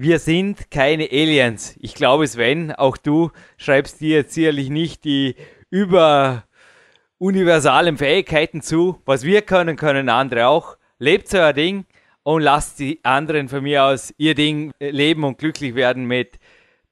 [0.00, 1.74] wir sind keine Aliens.
[1.80, 5.34] Ich glaube, Sven, auch du schreibst dir jetzt sicherlich nicht die
[5.70, 6.44] über
[7.18, 9.00] universalen Fähigkeiten zu.
[9.04, 10.78] Was wir können, können andere auch.
[10.98, 11.84] Lebt euer Ding
[12.22, 16.38] und lasst die anderen von mir aus ihr Ding leben und glücklich werden mit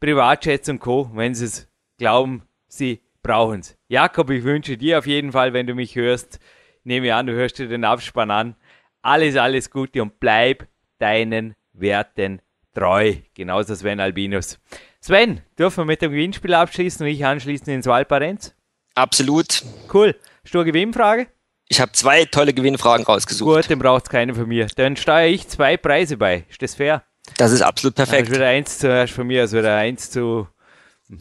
[0.00, 1.68] Privatjets und Co., wenn sie es
[1.98, 3.76] glauben, sie brauchen es.
[3.88, 6.38] Jakob, ich wünsche dir auf jeden Fall, wenn du mich hörst,
[6.84, 8.56] nehme an, du hörst dir den Abspann an,
[9.02, 10.66] alles, alles Gute und bleib
[10.98, 12.40] deinen Werten
[12.74, 13.14] treu.
[13.34, 14.60] Genauso Sven Albinus.
[15.00, 18.54] Sven, dürfen wir mit dem Gewinnspiel abschließen und ich anschließen ins Waldparenz?
[18.96, 19.62] Absolut.
[19.92, 20.16] Cool.
[20.42, 21.28] Hast du eine Gewinnfrage?
[21.68, 23.62] Ich habe zwei tolle Gewinnfragen rausgesucht.
[23.62, 24.66] Gut, dann braucht es keine von mir.
[24.76, 26.44] Dann steuere ich zwei Preise bei.
[26.48, 27.02] Ist das fair?
[27.36, 28.28] Das ist absolut perfekt.
[28.28, 30.48] Das wieder eins zuerst von mir, also wieder eins zu.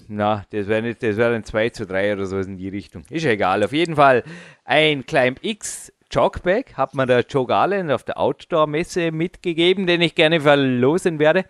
[0.08, 3.06] Na, das wäre nicht, das wäre dann 2 zu 3 oder so in die Richtung.
[3.10, 3.64] Ist ja egal.
[3.64, 4.24] Auf jeden Fall
[4.64, 10.16] ein Climb X Jogbag hat mir der Joe Garland auf der Outdoor-Messe mitgegeben, den ich
[10.16, 11.46] gerne verlosen werde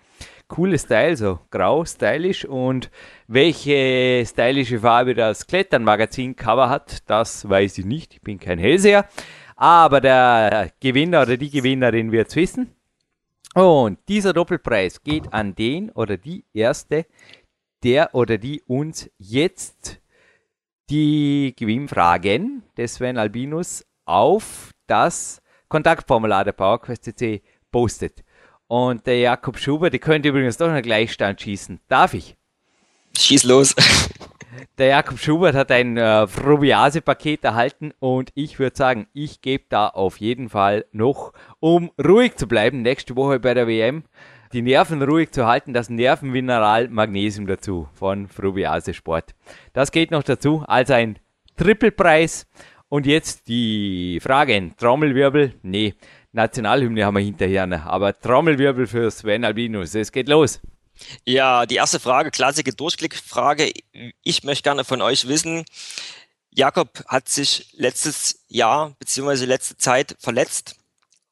[0.47, 2.45] coole Style, so grau, stylisch.
[2.45, 2.89] Und
[3.27, 8.15] welche stylische Farbe das Klettern-Magazin-Cover hat, das weiß ich nicht.
[8.15, 9.07] Ich bin kein Hellseher.
[9.55, 12.75] Aber der Gewinner oder die Gewinnerin wird es wissen.
[13.53, 17.05] Und dieser Doppelpreis geht an den oder die Erste,
[17.83, 20.01] der oder die uns jetzt
[20.89, 27.41] die Gewinnfragen des Sven Albinus auf das Kontaktformular der PowerQuest CC
[27.71, 28.24] postet.
[28.67, 31.79] Und der Jakob Schubert, die könnte übrigens doch einen Gleichstand schießen.
[31.87, 32.35] Darf ich?
[33.17, 33.75] Schieß los.
[34.77, 39.87] Der Jakob Schubert hat ein äh, Frubiase-Paket erhalten und ich würde sagen, ich gebe da
[39.87, 44.03] auf jeden Fall noch, um ruhig zu bleiben, nächste Woche bei der WM,
[44.53, 49.35] die Nerven ruhig zu halten, das Nervenmineral Magnesium dazu von Frubiase Sport.
[49.73, 51.19] Das geht noch dazu, also ein
[51.57, 52.47] Trippelpreis.
[52.87, 54.75] Und jetzt die Fragen.
[54.77, 55.55] Trommelwirbel?
[55.63, 55.95] Nee.
[56.35, 57.83] Nationalhymne haben wir hinterher, ne?
[57.85, 59.95] aber Trommelwirbel für Sven Albinus.
[59.95, 60.59] Es geht los.
[61.25, 63.71] Ja, die erste Frage, klassische Durchklickfrage.
[64.23, 65.65] Ich möchte gerne von euch wissen,
[66.51, 69.45] Jakob hat sich letztes Jahr bzw.
[69.45, 70.75] letzte Zeit verletzt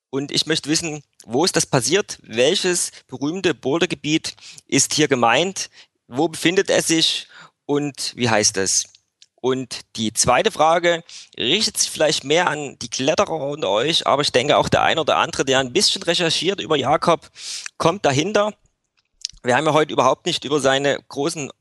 [0.09, 2.19] und ich möchte wissen, wo ist das passiert?
[2.23, 4.35] Welches berühmte Bouldergebiet
[4.67, 5.69] ist hier gemeint?
[6.07, 7.27] Wo befindet es sich
[7.65, 8.85] und wie heißt es?
[9.43, 11.03] Und die zweite Frage
[11.37, 14.97] richtet sich vielleicht mehr an die Kletterer unter euch, aber ich denke auch der ein
[14.97, 17.29] oder andere, der ein bisschen recherchiert über Jakob,
[17.77, 18.53] kommt dahinter.
[19.43, 21.51] Wir haben ja heute überhaupt nicht über seine großen,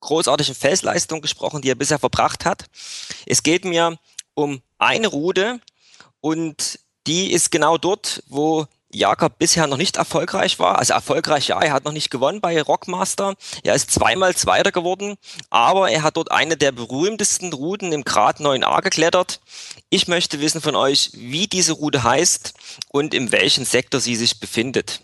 [0.00, 2.64] großartigen Felsleistungen gesprochen, die er bisher verbracht hat.
[3.26, 3.96] Es geht mir
[4.34, 5.60] um eine Route
[6.20, 10.78] und die ist genau dort, wo Jakob bisher noch nicht erfolgreich war.
[10.78, 13.34] Also erfolgreich, ja, er hat noch nicht gewonnen bei Rockmaster.
[13.62, 15.16] Er ist zweimal Zweiter geworden,
[15.50, 19.40] aber er hat dort eine der berühmtesten Routen im Grad 9a geklettert.
[19.90, 22.54] Ich möchte wissen von euch, wie diese Route heißt
[22.88, 25.00] und in welchem Sektor sie sich befindet.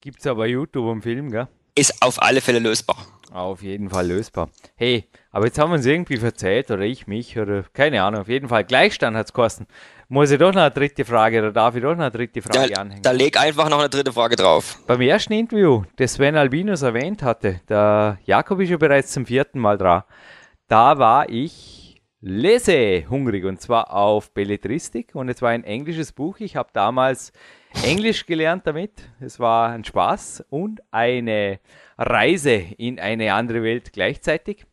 [0.00, 1.48] Gibt's aber YouTube im Film, gell?
[1.74, 2.96] Ist auf alle Fälle lösbar.
[3.32, 4.50] Auf jeden Fall lösbar.
[4.74, 8.22] Hey, aber jetzt haben wir uns irgendwie verzählt oder ich mich oder keine Ahnung.
[8.22, 9.66] Auf jeden Fall Gleichstand hat's kosten.
[10.12, 12.72] Muss ich doch noch eine dritte Frage oder darf ich doch noch eine dritte Frage
[12.72, 13.00] da, anhängen?
[13.00, 14.80] Da leg einfach noch eine dritte Frage drauf.
[14.84, 19.60] Beim ersten Interview, das Sven Albinus erwähnt hatte, der Jakob ist ja bereits zum vierten
[19.60, 20.02] Mal dran,
[20.66, 26.40] da war ich lesehungrig und zwar auf Belletristik und es war ein englisches Buch.
[26.40, 27.32] Ich habe damals
[27.84, 29.08] Englisch gelernt damit.
[29.20, 31.60] Es war ein Spaß und eine
[31.96, 34.66] Reise in eine andere Welt gleichzeitig.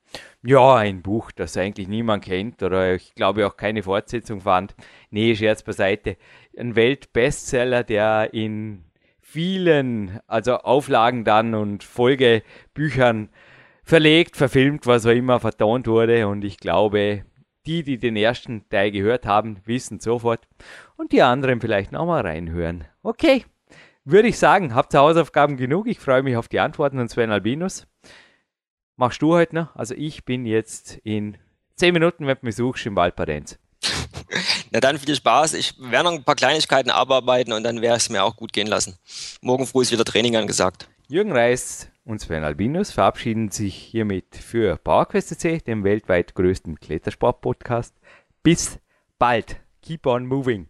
[0.43, 4.75] Ja, ein Buch, das eigentlich niemand kennt oder ich glaube auch keine Fortsetzung fand.
[5.09, 6.17] Nee, Scherz beiseite.
[6.57, 8.84] Ein Weltbestseller, der in
[9.19, 13.29] vielen, also Auflagen dann und Folgebüchern
[13.84, 16.27] verlegt, verfilmt, was auch immer vertont wurde.
[16.27, 17.23] Und ich glaube,
[17.65, 20.47] Die, die den ersten Teil gehört haben, wissen sofort.
[20.95, 22.85] Und die anderen vielleicht noch mal reinhören.
[23.03, 23.43] Okay,
[24.05, 25.88] würde ich sagen, habt ihr Hausaufgaben genug?
[25.88, 27.85] Ich freue mich auf die Antworten von Sven Albinus.
[28.99, 29.76] Machst du heute noch?
[29.76, 31.38] Also ich bin jetzt in
[31.76, 33.60] 10 Minuten, wenn du mich suchst, im Waldparenz.
[34.72, 35.53] Na dann viel Spaß.
[35.53, 38.65] Ich werde noch ein paar Kleinigkeiten abarbeiten und dann ich es mir auch gut gehen
[38.65, 38.98] lassen.
[39.41, 40.90] Morgen früh ist wieder Training angesagt.
[41.07, 47.94] Jürgen Reis und Sven Albinus verabschieden sich hiermit für PowerQuest.cc, dem weltweit größten Klettersport-Podcast.
[48.41, 48.80] Bis
[49.19, 49.57] bald.
[49.84, 50.69] Keep on moving.